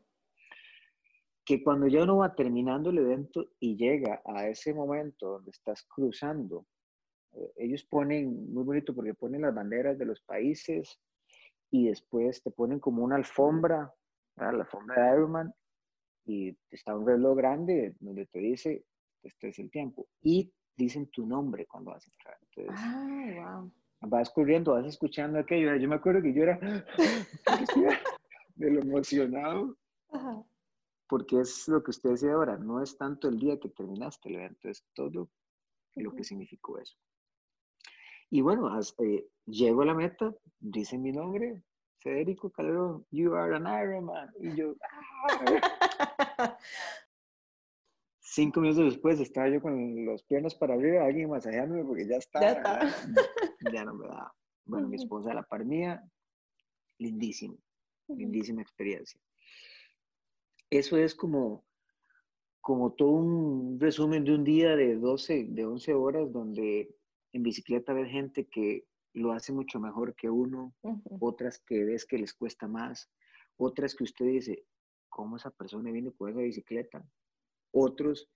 Que 1.47 1.63
cuando 1.63 1.87
ya 1.87 2.03
uno 2.03 2.19
va 2.19 2.35
terminando 2.35 2.91
el 2.91 2.99
evento 2.99 3.47
y 3.61 3.77
llega 3.77 4.21
a 4.27 4.49
ese 4.49 4.75
momento 4.75 5.31
donde 5.31 5.53
estás 5.53 5.87
cruzando, 5.89 6.67
eh, 7.33 7.53
ellos 7.57 7.85
ponen, 7.85 8.53
muy 8.53 8.65
bonito 8.65 8.95
porque 8.95 9.15
ponen 9.15 9.43
las 9.43 9.55
banderas 9.55 9.97
de 9.97 10.07
los 10.07 10.21
países 10.23 11.01
y 11.71 11.89
después 11.89 12.43
te 12.43 12.51
ponen 12.51 12.81
como 12.81 13.05
una 13.05 13.17
alfombra, 13.17 13.91
la 14.37 14.49
alfombra 14.49 15.03
de 15.03 15.17
Ironman, 15.17 15.55
y 16.27 16.57
está 16.71 16.97
un 16.97 17.07
reloj 17.07 17.37
grande 17.37 17.95
donde 18.01 18.27
te 18.27 18.41
dice, 18.41 18.85
este 19.23 19.49
es 19.49 19.59
el 19.59 19.71
tiempo. 19.71 20.09
Y 20.23 20.53
dicen 20.77 21.09
tu 21.11 21.27
nombre 21.27 21.67
cuando 21.67 21.93
vas 21.93 22.07
a 22.07 22.11
entrar. 22.11 22.37
Entonces, 22.43 22.75
ah, 22.85 23.61
wow. 23.61 23.73
Vas 24.09 24.31
corriendo, 24.31 24.73
vas 24.73 24.87
escuchando 24.87 25.39
aquello. 25.39 25.75
Yo 25.77 25.89
me 25.89 25.97
acuerdo 25.97 26.23
que 26.23 26.35
yo 26.35 26.43
era 26.43 26.59
de 28.57 28.71
lo 28.71 28.81
emocionado. 28.83 29.77
Porque 31.09 31.41
es 31.41 31.69
lo 31.69 31.83
que 31.83 31.91
usted 31.91 32.11
decía 32.11 32.33
ahora, 32.33 32.57
no 32.57 32.83
es 32.83 32.97
tanto 32.97 33.29
el 33.29 33.39
día 33.39 33.61
que 33.61 33.69
terminaste 33.69 34.29
el 34.29 34.37
evento, 34.37 34.69
es 34.69 34.85
todo 34.95 35.31
lo 35.95 36.15
que 36.15 36.25
significó 36.25 36.79
eso. 36.79 36.97
Y 38.31 38.41
bueno, 38.41 38.69
eh, 38.99 39.29
llego 39.47 39.83
a 39.83 39.87
la 39.87 39.95
meta, 39.95 40.35
dice 40.59 40.99
mi 40.99 41.13
nombre, 41.13 41.63
Federico 42.01 42.51
Calderón, 42.51 43.07
you 43.11 43.35
are 43.35 43.55
an 43.55 43.67
Ironman. 43.67 44.31
Y 44.41 44.57
yo, 44.57 44.75
¡ah! 46.39 46.57
Cinco 48.21 48.61
minutos 48.61 48.85
después 48.85 49.19
estaba 49.21 49.49
yo 49.49 49.63
con 49.63 50.05
los 50.05 50.23
piernas 50.25 50.55
para 50.55 50.75
arriba, 50.75 51.05
alguien 51.05 51.31
masajeándome 51.31 51.85
porque 51.85 52.07
ya 52.07 52.17
estaba. 52.17 52.83
Ya, 53.73 53.85
no 53.85 53.95
me 53.95 54.09
daba. 54.09 54.35
Bueno, 54.67 54.89
mi 54.89 54.97
esposa, 54.97 55.33
la 55.33 55.43
par 55.45 55.65
mía, 55.65 56.03
lindísimo, 56.99 57.57
lindísima 58.09 58.61
experiencia. 58.61 59.21
Eso 60.71 60.97
es 60.97 61.15
como, 61.15 61.65
como 62.61 62.93
todo 62.93 63.11
un 63.11 63.79
resumen 63.81 64.25
de 64.25 64.35
un 64.35 64.45
día 64.45 64.77
de 64.77 64.97
12, 64.97 65.47
de 65.49 65.65
11 65.65 65.95
horas 65.95 66.33
donde 66.33 66.95
en 67.33 67.43
bicicleta 67.43 67.93
ves 67.93 68.11
gente 68.11 68.47
que 68.47 68.87
lo 69.13 69.33
hace 69.33 69.53
mucho 69.53 69.81
mejor 69.81 70.15
que 70.15 70.29
uno, 70.29 70.75
otras 71.21 71.59
que 71.61 71.85
ves 71.85 72.05
que 72.05 72.19
les 72.19 72.35
cuesta 72.35 72.69
más, 72.69 73.11
otras 73.57 73.95
que 73.95 74.05
usted 74.05 74.27
dice, 74.27 74.65
¿cómo 75.09 75.37
esa 75.37 75.51
persona 75.51 75.91
viene 75.91 76.13
con 76.13 76.31
esa 76.31 76.41
bicicleta? 76.41 77.07
otros 77.77 78.29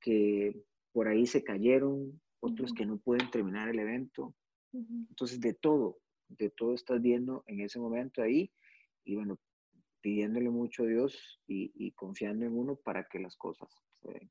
que 0.00 0.62
por 0.92 1.08
ahí 1.08 1.26
se 1.26 1.44
cayeron, 1.44 2.20
otros 2.40 2.72
que 2.72 2.86
no 2.86 2.98
pueden 2.98 3.30
terminar 3.30 3.68
el 3.68 3.78
evento. 3.78 4.34
Entonces, 4.72 5.40
de 5.40 5.54
todo, 5.54 5.98
de 6.28 6.50
todo 6.50 6.74
estás 6.74 7.00
viendo 7.00 7.44
en 7.46 7.60
ese 7.60 7.78
momento 7.78 8.22
ahí 8.22 8.50
y 9.04 9.16
bueno, 9.16 9.38
pidiéndole 10.08 10.48
mucho 10.48 10.84
a 10.84 10.86
Dios 10.86 11.38
y, 11.46 11.92
confiando 11.92 12.46
en 12.46 12.56
uno 12.56 12.76
para 12.76 13.04
que 13.04 13.18
las 13.18 13.36
cosas 13.36 13.68
se 14.00 14.10
den. 14.10 14.30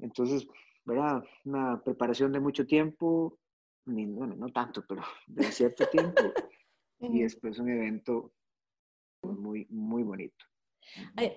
Entonces, 0.00 0.48
¿verdad? 0.84 1.22
Una 1.44 1.80
preparación 1.80 2.32
de 2.32 2.40
mucho 2.40 2.66
tiempo, 2.66 3.38
bueno, 3.84 4.34
no 4.34 4.48
tanto, 4.48 4.84
pero 4.88 5.02
de 5.28 5.44
cierto 5.44 5.86
tiempo, 5.86 6.20
y 6.98 7.22
después 7.22 7.60
un 7.60 7.70
evento 7.70 8.32
muy, 9.22 9.68
muy 9.70 10.02
bonito. 10.02 10.44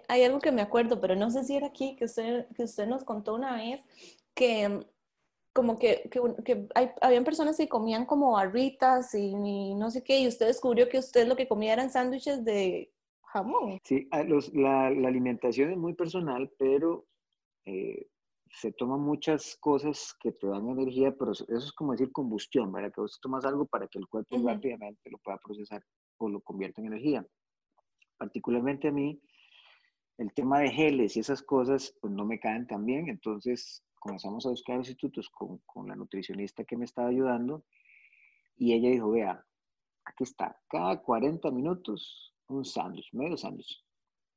Hay, 0.09 0.23
algo 0.23 0.39
que 0.39 0.51
me 0.51 0.63
acuerdo, 0.63 0.99
pero 0.99 1.15
no 1.15 1.29
sé 1.29 1.43
si 1.43 1.55
era 1.55 1.67
aquí 1.67 1.95
que 1.97 2.05
usted, 2.05 2.47
que 2.55 2.63
usted 2.63 2.87
nos 2.87 3.03
contó 3.03 3.35
una 3.35 3.57
vez 3.57 3.83
que 4.33 4.87
como 5.57 5.79
que, 5.79 6.07
que, 6.45 6.67
hay, 6.75 6.91
habían 7.01 7.23
personas 7.23 7.57
que 7.57 7.67
comían 7.67 8.05
como 8.05 8.33
barritas 8.33 9.15
y, 9.15 9.73
no 9.73 9.89
sé 9.89 10.03
qué, 10.03 10.19
y 10.19 10.27
usted 10.27 10.45
descubrió 10.45 10.87
que 10.87 10.99
usted 10.99 11.27
lo 11.27 11.35
que 11.35 11.47
comía 11.47 11.73
eran 11.73 11.89
sándwiches 11.89 12.45
de 12.45 12.93
jamón. 13.23 13.79
Sí, 13.83 14.07
ah, 14.11 14.23
la, 14.53 14.91
la, 14.91 15.07
alimentación 15.07 15.71
es 15.71 15.77
muy 15.79 15.95
personal, 15.95 16.51
pero 16.59 17.07
eh, 17.65 18.07
se 18.51 18.71
toman 18.71 19.01
muchas 19.01 19.57
cosas 19.59 20.15
que 20.19 20.31
te 20.31 20.45
dan 20.45 20.69
energía, 20.69 21.11
pero 21.17 21.31
eso 21.31 21.45
es 21.49 21.73
como 21.73 21.93
decir 21.93 22.11
combustión, 22.11 22.71
¿verdad? 22.71 22.93
Que 22.93 23.01
vos 23.01 23.19
tomas 23.19 23.43
algo 23.43 23.65
para 23.65 23.87
que 23.87 23.97
el 23.97 24.07
cuerpo 24.07 24.37
rápidamente 24.37 25.09
lo 25.09 25.17
pueda 25.17 25.39
procesar 25.39 25.83
o 26.17 26.29
lo 26.29 26.39
convierta 26.41 26.81
en 26.81 26.87
energía. 26.87 27.25
Particularmente 28.15 28.89
a 28.89 28.91
mí, 28.91 29.19
el 30.19 30.31
tema 30.35 30.59
de 30.59 30.69
geles 30.69 31.17
y 31.17 31.21
esas 31.21 31.41
cosas 31.41 31.95
pues 31.99 32.13
no 32.13 32.25
me 32.25 32.39
caen 32.39 32.67
tan 32.67 32.85
bien, 32.85 33.09
entonces 33.09 33.83
comenzamos 34.07 34.45
a 34.45 34.49
buscar 34.49 34.77
institutos 34.77 35.29
con, 35.29 35.57
con 35.65 35.89
la 35.89 35.95
nutricionista 35.95 36.63
que 36.63 36.77
me 36.77 36.85
estaba 36.85 37.09
ayudando 37.09 37.65
y 38.55 38.73
ella 38.73 38.89
dijo, 38.89 39.11
vea, 39.11 39.45
aquí 40.05 40.23
está, 40.23 40.57
cada 40.69 41.01
40 41.01 41.51
minutos 41.51 42.33
un 42.47 42.63
sándwich, 42.63 43.13
medio 43.13 43.35
sándwich. 43.35 43.83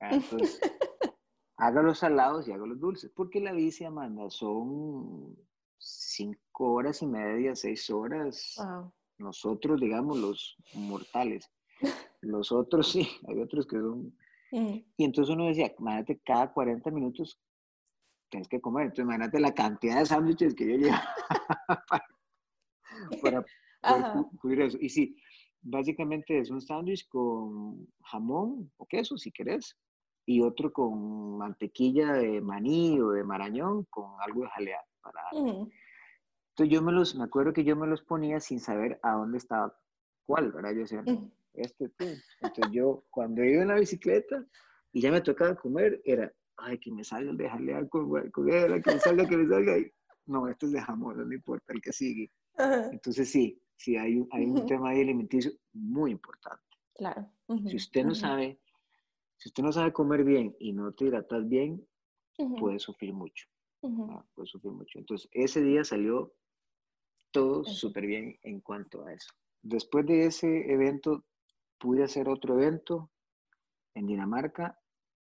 Ah, 0.00 0.10
entonces, 0.12 0.60
haga 1.56 1.82
los 1.82 1.98
salados 2.00 2.48
y 2.48 2.52
haga 2.52 2.66
los 2.66 2.80
dulces, 2.80 3.12
porque 3.14 3.40
la 3.40 3.52
bici, 3.52 3.84
Amanda, 3.84 4.28
son 4.28 5.36
cinco 5.78 6.72
horas 6.72 7.00
y 7.02 7.06
media, 7.06 7.54
seis 7.54 7.88
horas. 7.90 8.56
Nosotros, 9.18 9.80
digamos, 9.80 10.18
los 10.18 10.56
mortales. 10.74 11.48
Los 12.22 12.52
otros 12.52 12.90
sí, 12.90 13.08
hay 13.26 13.40
otros 13.40 13.66
que 13.66 13.78
son 13.78 14.14
y 14.52 15.04
entonces 15.04 15.34
uno 15.34 15.46
decía, 15.46 15.72
imagínate, 15.78 16.20
cada 16.24 16.52
40 16.52 16.90
minutos 16.90 17.40
tienes 18.30 18.48
que 18.48 18.60
comer. 18.60 18.84
Entonces 18.84 19.04
imagínate 19.04 19.40
la 19.40 19.54
cantidad 19.54 19.98
de 19.98 20.06
sándwiches 20.06 20.54
que 20.54 20.66
yo 20.66 20.76
llevaba 20.76 21.14
para, 23.82 24.14
cubrir 24.40 24.62
eso. 24.62 24.78
Y 24.80 24.88
sí, 24.88 25.16
básicamente 25.60 26.38
es 26.38 26.50
un 26.50 26.60
sándwich 26.60 27.08
con 27.08 27.86
jamón 28.04 28.72
o 28.76 28.86
queso, 28.86 29.18
si 29.18 29.30
querés, 29.30 29.76
y 30.26 30.40
otro 30.40 30.72
con 30.72 31.38
mantequilla 31.38 32.12
de 32.12 32.40
maní 32.40 33.00
o 33.00 33.10
de 33.10 33.24
marañón 33.24 33.84
con 33.90 34.12
algo 34.20 34.42
de 34.42 34.48
jalea. 34.50 34.80
Para... 35.02 35.22
Entonces 35.32 36.74
yo 36.74 36.82
me 36.82 36.92
los, 36.92 37.14
me 37.14 37.24
acuerdo 37.24 37.52
que 37.52 37.64
yo 37.64 37.76
me 37.76 37.86
los 37.86 38.02
ponía 38.02 38.40
sin 38.40 38.60
saber 38.60 38.98
a 39.02 39.12
dónde 39.12 39.38
estaba 39.38 39.74
cuál, 40.24 40.52
¿verdad? 40.52 40.72
Yo 40.72 40.80
decía, 40.80 41.04
este 41.54 41.90
Entonces 42.40 42.72
yo 42.72 43.04
cuando 43.10 43.42
iba 43.44 43.62
en 43.62 43.68
la 43.68 43.74
bicicleta 43.74 44.44
y 44.92 45.00
ya 45.00 45.10
me 45.10 45.20
tocaba 45.20 45.54
comer, 45.54 46.00
era, 46.04 46.32
ay, 46.60 46.78
que 46.78 46.90
me 46.90 47.04
salga 47.04 47.30
el 47.30 47.36
de 47.36 47.48
jalear 47.48 47.88
con, 47.88 48.08
con 48.30 48.50
él, 48.50 48.82
que 48.82 48.92
me 48.92 49.00
salga, 49.00 49.28
que 49.28 49.36
me 49.36 49.48
salga. 49.48 49.78
Y, 49.78 49.90
no, 50.26 50.48
esto 50.48 50.66
es 50.66 50.72
de 50.72 50.80
jamón, 50.80 51.16
no 51.16 51.34
importa, 51.34 51.72
el 51.72 51.80
que 51.80 51.92
sigue. 51.92 52.30
Entonces 52.56 53.30
sí, 53.30 53.60
sí, 53.76 53.96
hay 53.96 54.16
un, 54.16 54.28
hay 54.30 54.44
un 54.44 54.66
tema 54.66 54.92
de 54.92 55.00
alimenticio 55.00 55.52
muy 55.72 56.12
importante. 56.12 56.62
Claro. 56.94 57.30
Si 57.66 57.76
usted 57.76 58.04
no 58.04 58.14
sabe, 58.14 58.60
si 59.36 59.48
usted 59.48 59.62
no 59.62 59.72
sabe 59.72 59.92
comer 59.92 60.24
bien 60.24 60.54
y 60.60 60.72
no 60.72 60.92
te 60.92 61.06
hidratas 61.06 61.48
bien, 61.48 61.84
puede 62.58 62.78
sufrir 62.78 63.12
mucho. 63.14 63.46
Puede 64.34 64.46
sufrir 64.46 64.72
mucho. 64.72 64.98
Entonces, 64.98 65.28
ese 65.32 65.62
día 65.62 65.84
salió 65.84 66.34
todo 67.30 67.64
súper 67.64 68.06
bien 68.06 68.38
en 68.42 68.60
cuanto 68.60 69.06
a 69.06 69.12
eso. 69.12 69.32
Después 69.62 70.06
de 70.06 70.26
ese 70.26 70.70
evento, 70.70 71.24
pude 71.78 72.04
hacer 72.04 72.28
otro 72.28 72.60
evento 72.60 73.10
en 73.94 74.06
Dinamarca 74.06 74.78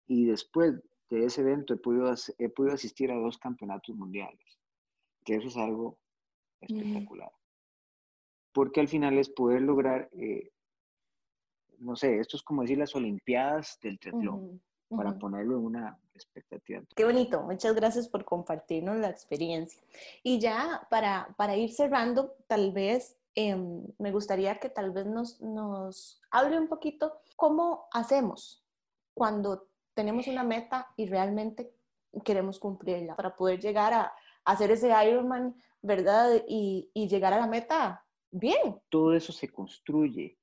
y 0.08 0.26
después 0.26 0.74
de 1.15 1.26
ese 1.26 1.41
evento 1.41 1.74
he 1.74 1.78
podido, 1.78 2.13
he 2.38 2.50
podido 2.50 2.74
asistir 2.74 3.12
a 3.12 3.15
dos 3.15 3.38
campeonatos 3.38 3.95
mundiales, 3.95 4.60
que 5.24 5.36
eso 5.36 5.47
es 5.47 5.58
algo 5.58 5.97
espectacular. 6.60 7.32
Porque 8.54 8.80
al 8.82 8.88
final 8.88 9.17
es 9.17 9.30
poder 9.30 9.62
lograr, 9.62 10.10
eh, 10.13 10.52
no 11.80 11.95
sé, 11.95 12.19
esto 12.19 12.38
es 12.38 12.43
como 12.43 12.62
decir 12.63 12.78
las 12.78 12.95
Olimpiadas 12.95 13.80
del 13.82 14.00
triatlón, 14.00 14.62
para 14.89 15.17
ponerlo 15.17 15.58
en 15.58 15.65
una 15.65 16.00
expectativa. 16.13 16.84
Qué 16.95 17.06
bonito, 17.06 17.41
muchas 17.43 17.74
gracias 17.74 18.10
por 18.10 18.26
compartirnos 18.26 18.97
la 18.97 19.10
experiencia. 19.10 19.82
Y 20.21 20.39
ya 20.39 20.86
para, 20.89 21.34
para 21.38 21.56
ir 21.56 21.71
cerrando, 21.71 22.36
tal 22.47 22.74
vez 22.74 23.17
Em, 23.34 23.86
me 23.97 24.12
gustaría 24.12 24.60
que 24.60 24.69
tal 24.69 24.91
vez 24.91 25.06
nos, 25.06 25.39
nos 25.41 26.21
hable 26.32 26.60
un 26.60 26.67
poquito 26.67 27.21
cómo 27.38 27.88
hacemos 27.93 28.62
cuando 29.13 29.69
tenemos 29.94 30.28
una 30.28 30.44
meta 30.44 30.88
y 30.98 31.08
realmente 31.08 31.72
queremos 32.24 32.60
cumplirla 32.60 33.16
para 33.16 33.36
poder 33.36 33.60
llegar 33.60 33.94
a, 33.94 34.14
hacer 34.44 34.72
ese 34.72 34.92
Ironman, 35.08 35.56
¿verdad? 35.82 36.44
Y, 36.48 36.90
y, 36.94 37.08
llegar 37.08 37.34
a 37.34 37.40
la 37.40 37.48
meta 37.48 38.04
bien. 38.32 38.82
Todo 38.90 39.14
eso 39.14 39.32
se 39.32 39.50
construye. 39.50 40.38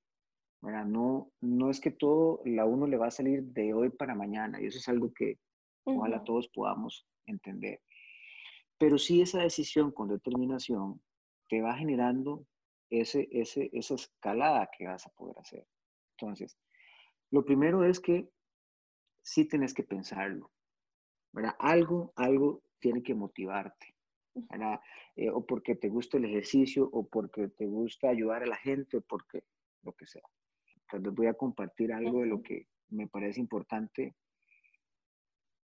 No, 0.61 1.31
no 1.41 1.71
es 1.71 1.81
que 1.81 1.91
todo 1.91 2.43
la 2.45 2.65
uno 2.65 2.87
le 2.87 2.97
va 2.97 3.09
a 3.09 3.13
salir 3.13 3.43
de 3.45 3.73
hoy 3.75 3.91
para 3.91 4.15
mañana 4.15 4.61
y 4.61 4.67
eso 4.67 4.79
es 4.79 4.89
algo 4.89 5.13
que 5.13 5.39
ojalá 5.85 6.23
todos 6.25 6.49
podamos 6.49 7.07
entender. 7.27 7.81
Pero 8.77 8.99
sí 8.99 9.23
esa 9.23 9.41
decisión 9.41 9.93
con 9.93 10.09
determinación 10.09 11.01
te 11.49 11.63
va 11.63 11.75
generando 11.77 12.45
ese, 12.91 13.29
ese, 13.31 13.71
esa 13.73 13.95
escalada 13.95 14.69
que 14.77 14.87
vas 14.87 15.07
a 15.07 15.11
poder 15.11 15.39
hacer. 15.39 15.67
Entonces, 16.17 16.57
lo 17.31 17.45
primero 17.45 17.85
es 17.85 18.01
que 18.01 18.29
sí 19.29 19.45
tienes 19.45 19.75
que 19.75 19.83
pensarlo. 19.83 20.51
¿verdad? 21.33 21.55
Algo, 21.59 22.12
algo 22.17 22.62
tiene 22.79 23.03
que 23.03 23.14
motivarte. 23.14 23.95
¿verdad? 24.35 24.81
Eh, 25.17 25.31
o 25.31 25.45
porque 25.45 25.75
te 25.75 25.88
gusta 25.88 26.17
el 26.17 26.25
ejercicio, 26.25 26.88
o 26.93 27.07
porque 27.07 27.49
te 27.49 27.67
gusta 27.67 28.09
ayudar 28.09 28.43
a 28.43 28.47
la 28.47 28.57
gente, 28.57 28.97
o 28.97 29.01
porque 29.03 29.45
lo 29.83 29.93
que 29.93 30.07
sea. 30.07 30.23
Entonces 30.83 31.14
voy 31.14 31.27
a 31.27 31.35
compartir 31.35 31.93
algo 31.93 32.21
de 32.21 32.27
lo 32.27 32.43
que 32.43 32.69
me 32.88 33.07
parece 33.07 33.41
importante. 33.41 34.14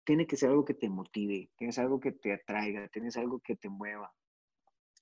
Tiene 0.06 0.26
que 0.26 0.38
ser 0.38 0.50
algo 0.50 0.64
que 0.64 0.74
te 0.76 0.90
motive, 0.90 1.50
tienes 1.58 1.78
algo 1.80 2.00
que 2.00 2.14
te 2.14 2.34
atraiga, 2.34 2.88
tienes 2.88 3.18
algo 3.18 3.40
que 3.40 3.56
te 3.56 3.70
mueva 3.70 4.12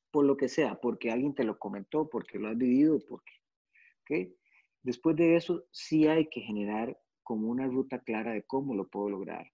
por 0.10 0.26
lo 0.26 0.36
que 0.36 0.50
sea, 0.50 0.80
porque 0.82 1.12
alguien 1.12 1.36
te 1.36 1.44
lo 1.44 1.60
comentó, 1.60 2.10
porque 2.10 2.40
lo 2.40 2.48
has 2.48 2.58
vivido, 2.58 2.98
porque, 3.08 3.34
¿ok? 4.02 4.34
Después 4.82 5.16
de 5.16 5.36
eso, 5.36 5.66
sí 5.72 6.08
hay 6.08 6.28
que 6.30 6.42
generar 6.42 6.98
como 7.28 7.50
una 7.50 7.68
ruta 7.68 8.00
clara 8.00 8.32
de 8.32 8.44
cómo 8.44 8.74
lo 8.74 8.88
puedo 8.88 9.10
lograr. 9.10 9.52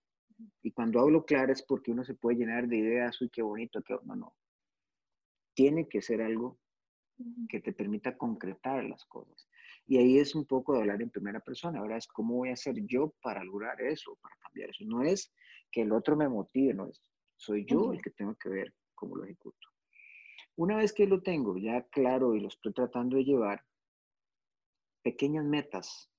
Y 0.61 0.71
cuando 0.73 0.99
hablo 0.99 1.25
clara 1.25 1.51
es 1.51 1.63
porque 1.63 1.89
uno 1.89 2.03
se 2.03 2.13
puede 2.13 2.37
llenar 2.37 2.67
de 2.67 2.77
ideas, 2.77 3.19
uy, 3.19 3.31
qué 3.31 3.41
bonito, 3.41 3.81
qué... 3.81 3.95
No, 4.03 4.15
no. 4.15 4.35
Tiene 5.55 5.89
que 5.89 5.99
ser 6.03 6.21
algo 6.21 6.59
que 7.49 7.61
te 7.61 7.73
permita 7.73 8.15
concretar 8.15 8.83
las 8.83 9.03
cosas. 9.05 9.49
Y 9.87 9.97
ahí 9.97 10.19
es 10.19 10.35
un 10.35 10.45
poco 10.45 10.73
de 10.73 10.81
hablar 10.81 11.01
en 11.01 11.09
primera 11.09 11.39
persona. 11.39 11.79
Ahora 11.79 11.97
es 11.97 12.05
cómo 12.05 12.35
voy 12.35 12.49
a 12.49 12.53
hacer 12.53 12.75
yo 12.85 13.15
para 13.23 13.43
lograr 13.43 13.81
eso, 13.81 14.19
para 14.21 14.35
cambiar 14.35 14.69
eso. 14.69 14.83
No 14.85 15.01
es 15.01 15.33
que 15.71 15.81
el 15.81 15.93
otro 15.93 16.15
me 16.15 16.29
motive, 16.29 16.75
no 16.75 16.87
es. 16.87 17.01
Soy 17.37 17.65
yo 17.65 17.91
el 17.91 18.03
que 18.03 18.11
tengo 18.11 18.35
que 18.35 18.49
ver 18.49 18.71
cómo 18.93 19.15
lo 19.15 19.23
ejecuto. 19.23 19.67
Una 20.57 20.77
vez 20.77 20.93
que 20.93 21.07
lo 21.07 21.23
tengo 21.23 21.57
ya 21.57 21.81
claro 21.87 22.35
y 22.35 22.39
lo 22.39 22.49
estoy 22.49 22.71
tratando 22.71 23.17
de 23.17 23.23
llevar, 23.23 23.65
pequeñas 25.01 25.43
metas 25.43 26.12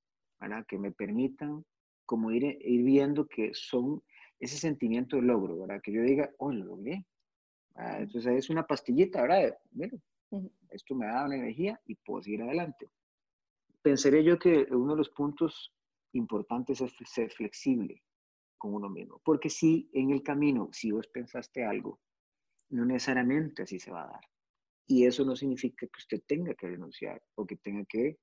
para 0.44 0.62
que 0.64 0.78
me 0.78 0.92
permitan 0.92 1.64
como 2.04 2.30
ir, 2.30 2.44
ir 2.60 2.84
viendo 2.84 3.26
que 3.26 3.52
son 3.54 4.02
ese 4.38 4.58
sentimiento 4.58 5.16
de 5.16 5.22
logro, 5.22 5.58
¿verdad? 5.58 5.80
Que 5.82 5.92
yo 5.92 6.02
diga, 6.02 6.30
oh, 6.36 6.52
lo 6.52 6.66
logré. 6.66 7.06
Ah, 7.76 8.00
entonces 8.00 8.34
es 8.36 8.50
una 8.50 8.66
pastillita, 8.66 9.22
¿verdad? 9.22 9.56
Bueno, 9.70 9.98
esto 10.68 10.94
me 10.94 11.06
da 11.06 11.24
una 11.24 11.36
energía 11.36 11.80
y 11.86 11.94
puedo 11.94 12.22
seguir 12.22 12.42
adelante. 12.42 12.90
Pensaría 13.80 14.20
yo 14.20 14.38
que 14.38 14.66
uno 14.70 14.92
de 14.92 14.98
los 14.98 15.08
puntos 15.10 15.72
importantes 16.12 16.82
es 16.82 16.94
ser 17.06 17.30
flexible 17.30 18.02
con 18.58 18.74
uno 18.74 18.90
mismo, 18.90 19.22
porque 19.24 19.48
si 19.48 19.88
en 19.94 20.10
el 20.10 20.22
camino, 20.22 20.68
si 20.72 20.90
vos 20.90 21.06
pensaste 21.08 21.64
algo 21.64 22.00
no 22.70 22.84
necesariamente 22.84 23.62
así 23.62 23.78
se 23.78 23.90
va 23.90 24.02
a 24.02 24.08
dar. 24.08 24.20
Y 24.86 25.06
eso 25.06 25.24
no 25.24 25.36
significa 25.36 25.86
que 25.86 25.98
usted 25.98 26.22
tenga 26.26 26.54
que 26.54 26.66
renunciar 26.66 27.22
o 27.36 27.46
que 27.46 27.56
tenga 27.56 27.84
que, 27.84 28.18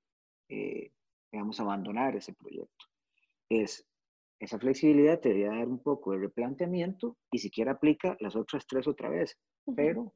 eh, 0.49 0.91
digamos, 1.32 1.60
abandonar 1.60 2.15
ese 2.15 2.34
proyecto. 2.34 2.86
Es 3.50 3.88
esa 4.39 4.58
flexibilidad 4.58 5.20
te 5.20 5.30
debe 5.30 5.56
dar 5.56 5.67
un 5.67 5.84
poco 5.84 6.12
de 6.12 6.20
replanteamiento 6.20 7.15
y 7.30 7.38
siquiera 7.38 7.74
aplica 7.74 8.17
las 8.20 8.36
otras 8.36 8.65
tres 8.65 8.88
otra 8.88 9.08
vez, 9.08 9.38
pero 9.76 10.15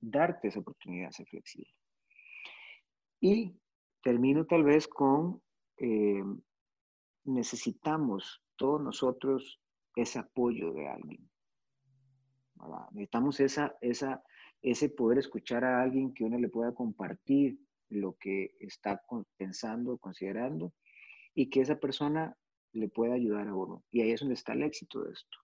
darte 0.00 0.48
esa 0.48 0.60
oportunidad 0.60 1.08
de 1.08 1.12
ser 1.12 1.26
flexible. 1.26 1.70
Y 3.20 3.54
termino 4.02 4.46
tal 4.46 4.64
vez 4.64 4.88
con, 4.88 5.42
eh, 5.76 6.24
necesitamos 7.24 8.42
todos 8.56 8.80
nosotros 8.80 9.60
ese 9.94 10.20
apoyo 10.20 10.72
de 10.72 10.88
alguien. 10.88 11.30
Necesitamos 12.92 13.40
esa, 13.40 13.76
esa, 13.82 14.22
ese 14.62 14.88
poder 14.88 15.18
escuchar 15.18 15.64
a 15.64 15.82
alguien 15.82 16.14
que 16.14 16.24
uno 16.24 16.38
le 16.38 16.48
pueda 16.48 16.74
compartir 16.74 17.58
lo 17.90 18.16
que 18.18 18.54
está 18.60 19.02
pensando, 19.36 19.98
considerando 19.98 20.72
y 21.34 21.50
que 21.50 21.60
esa 21.60 21.78
persona 21.78 22.36
le 22.72 22.88
pueda 22.88 23.14
ayudar 23.14 23.48
a 23.48 23.54
uno. 23.54 23.84
Y 23.90 24.00
ahí 24.00 24.12
es 24.12 24.20
donde 24.20 24.34
está 24.34 24.52
el 24.52 24.62
éxito 24.62 25.02
de 25.02 25.12
esto. 25.12 25.38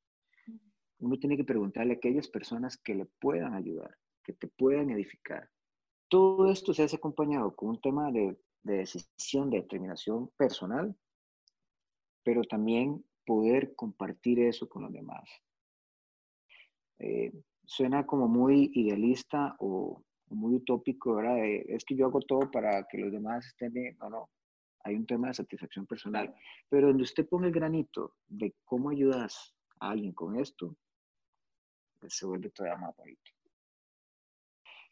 Uno 0.99 1.19
tiene 1.19 1.37
que 1.37 1.45
preguntarle 1.45 1.95
a 1.95 1.97
aquellas 1.97 2.29
personas 2.29 2.79
que 2.79 2.95
le 2.95 3.07
puedan 3.21 3.55
ayudar, 3.55 3.97
que 4.25 4.33
te 4.33 4.49
puedan 4.49 4.91
edificar. 4.91 5.51
Todo 6.09 6.51
esto 6.51 6.73
se 6.73 6.85
hace 6.85 6.97
acompañado 6.97 7.55
con 7.55 7.71
un 7.71 7.81
tema 7.81 8.11
de, 8.13 8.39
decisión, 8.63 9.51
de 9.51 9.61
determinación 9.61 10.31
personal, 10.37 10.97
pero 12.23 12.43
también 12.45 13.05
poder 13.27 13.75
compartir 13.75 14.41
eso 14.41 14.69
con 14.69 14.83
los 14.83 14.93
demás. 14.93 15.29
Eh, 16.99 17.33
suena 17.65 18.07
como 18.07 18.29
muy 18.29 18.71
idealista 18.73 19.57
o, 19.59 20.03
muy 20.29 20.57
utópico, 20.57 21.17
¿verdad? 21.17 21.39
es 21.45 21.85
que 21.85 21.97
yo 21.97 22.07
hago 22.07 22.21
todo 22.21 22.51
para 22.51 22.85
que 22.89 22.99
los 22.99 23.13
demás 23.13 23.47
estén 23.47 23.73
bien. 23.73 23.97
No, 24.01 24.11
no. 24.11 24.31
Hay 24.85 24.95
un 24.95 25.07
tema 25.07 25.29
de 25.29 25.35
satisfacción 25.35 25.87
personal. 25.87 26.35
Pero 26.69 26.89
donde 26.89 27.03
usted 27.03 27.29
pone 27.29 27.49
el 27.49 27.53
granito 27.53 28.15
de 28.29 28.55
cómo 28.65 28.91
ayudas 28.91 29.55
a 29.81 29.91
alguien 29.91 30.13
con 30.13 30.39
esto, 30.39 30.77
pues 32.01 32.17
se 32.17 32.27
vuelve 32.27 32.51
todavía 32.51 32.79
más 32.79 32.97
bonito. 32.97 33.31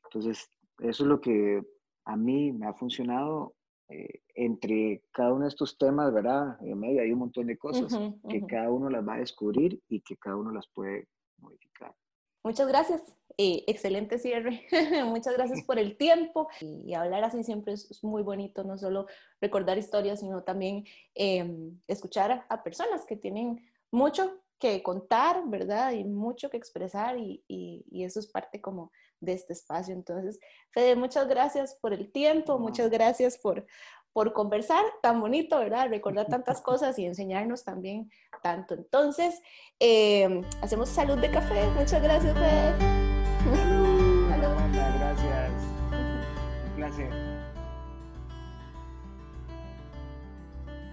Entonces, 0.04 0.48
eso 0.78 1.04
es 1.04 1.08
lo 1.08 1.20
que 1.20 1.62
a 2.04 2.16
mí 2.16 2.52
me 2.52 2.66
ha 2.66 2.74
funcionado 2.74 3.54
eh, 3.88 4.22
entre 4.34 5.02
cada 5.12 5.32
uno 5.32 5.44
de 5.44 5.48
estos 5.48 5.76
temas, 5.76 6.12
¿verdad? 6.12 6.56
En 6.62 6.78
medio 6.78 7.02
hay 7.02 7.12
un 7.12 7.20
montón 7.20 7.46
de 7.46 7.58
cosas 7.58 7.96
que 8.28 8.44
cada 8.46 8.70
uno 8.70 8.88
las 8.88 9.06
va 9.06 9.14
a 9.14 9.18
descubrir 9.18 9.80
y 9.88 10.00
que 10.00 10.16
cada 10.16 10.36
uno 10.36 10.50
las 10.50 10.66
puede 10.68 11.08
modificar. 11.38 11.94
Muchas 12.42 12.68
gracias. 12.68 13.16
Eh, 13.36 13.64
excelente 13.66 14.18
cierre. 14.18 14.64
Muchas 15.06 15.34
gracias 15.34 15.62
por 15.62 15.78
el 15.78 15.96
tiempo. 15.96 16.48
Y, 16.60 16.94
hablar 16.94 17.24
así 17.24 17.42
siempre 17.42 17.72
es, 17.72 18.04
muy 18.04 18.22
bonito, 18.22 18.62
no 18.62 18.78
solo 18.78 19.06
recordar 19.40 19.76
historias, 19.76 20.20
sino 20.20 20.42
también 20.42 20.84
em, 21.14 21.78
escuchar 21.88 22.44
a, 22.48 22.62
personas 22.62 23.04
que 23.04 23.16
tienen 23.16 23.68
mucho 23.90 24.40
que 24.58 24.82
contar, 24.82 25.42
¿verdad? 25.46 25.92
Y 25.92 26.04
mucho 26.04 26.48
que 26.48 26.56
expresar 26.56 27.18
y, 27.18 27.42
y, 27.48 28.04
eso 28.04 28.20
es 28.20 28.28
parte 28.28 28.60
como 28.60 28.92
de 29.20 29.32
este 29.32 29.52
espacio. 29.52 29.94
Entonces, 29.94 30.38
Fede, 30.70 30.94
muchas 30.94 31.26
gracias 31.26 31.76
por 31.80 31.92
el 31.92 32.12
tiempo, 32.12 32.58
muchas 32.58 32.88
gracias 32.88 33.36
por, 33.36 33.66
por 34.12 34.32
conversar 34.32 34.84
tan 35.02 35.20
bonito, 35.20 35.58
¿verdad? 35.58 35.88
Recordar 35.88 36.28
tantas 36.28 36.60
cosas 36.62 36.96
y 37.00 37.04
enseñarnos 37.04 37.64
también 37.64 38.10
tanto. 38.42 38.74
Entonces, 38.74 39.42
eh, 39.80 40.40
hacemos 40.62 40.88
salud 40.88 41.18
de 41.18 41.32
café. 41.32 41.66
Muchas 41.76 42.00
gracias, 42.00 42.32
Fede. 42.34 42.93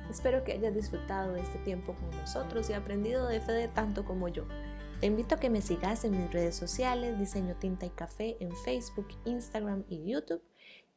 Espero 0.10 0.44
que 0.44 0.52
hayas 0.52 0.76
disfrutado 0.76 1.34
de 1.34 1.42
este 1.42 1.58
tiempo 1.60 1.96
con 1.96 2.12
nosotros 2.12 2.70
y 2.70 2.74
aprendido 2.74 3.28
de 3.28 3.40
Fede 3.40 3.70
tanto 3.70 4.04
como 4.04 4.28
yo. 4.28 4.46
Te 5.00 5.08
invito 5.08 5.36
a 5.36 5.40
que 5.40 5.50
me 5.50 5.62
sigas 5.62 6.04
en 6.04 6.12
mis 6.12 6.32
redes 6.32 6.56
sociales, 6.56 7.18
Diseño 7.18 7.56
Tinta 7.56 7.86
y 7.86 7.90
Café 7.90 8.38
en 8.40 8.56
Facebook, 8.58 9.08
Instagram 9.26 9.86
y 9.90 10.06
YouTube 10.06 10.44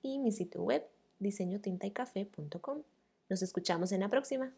y 0.02 0.18
mi 0.18 0.32
sitio 0.32 0.62
web 0.62 0.84
diseñotintaicafé.com. 1.20 2.82
Nos 3.30 3.42
escuchamos 3.42 3.92
en 3.92 4.00
la 4.00 4.08
próxima. 4.08 4.52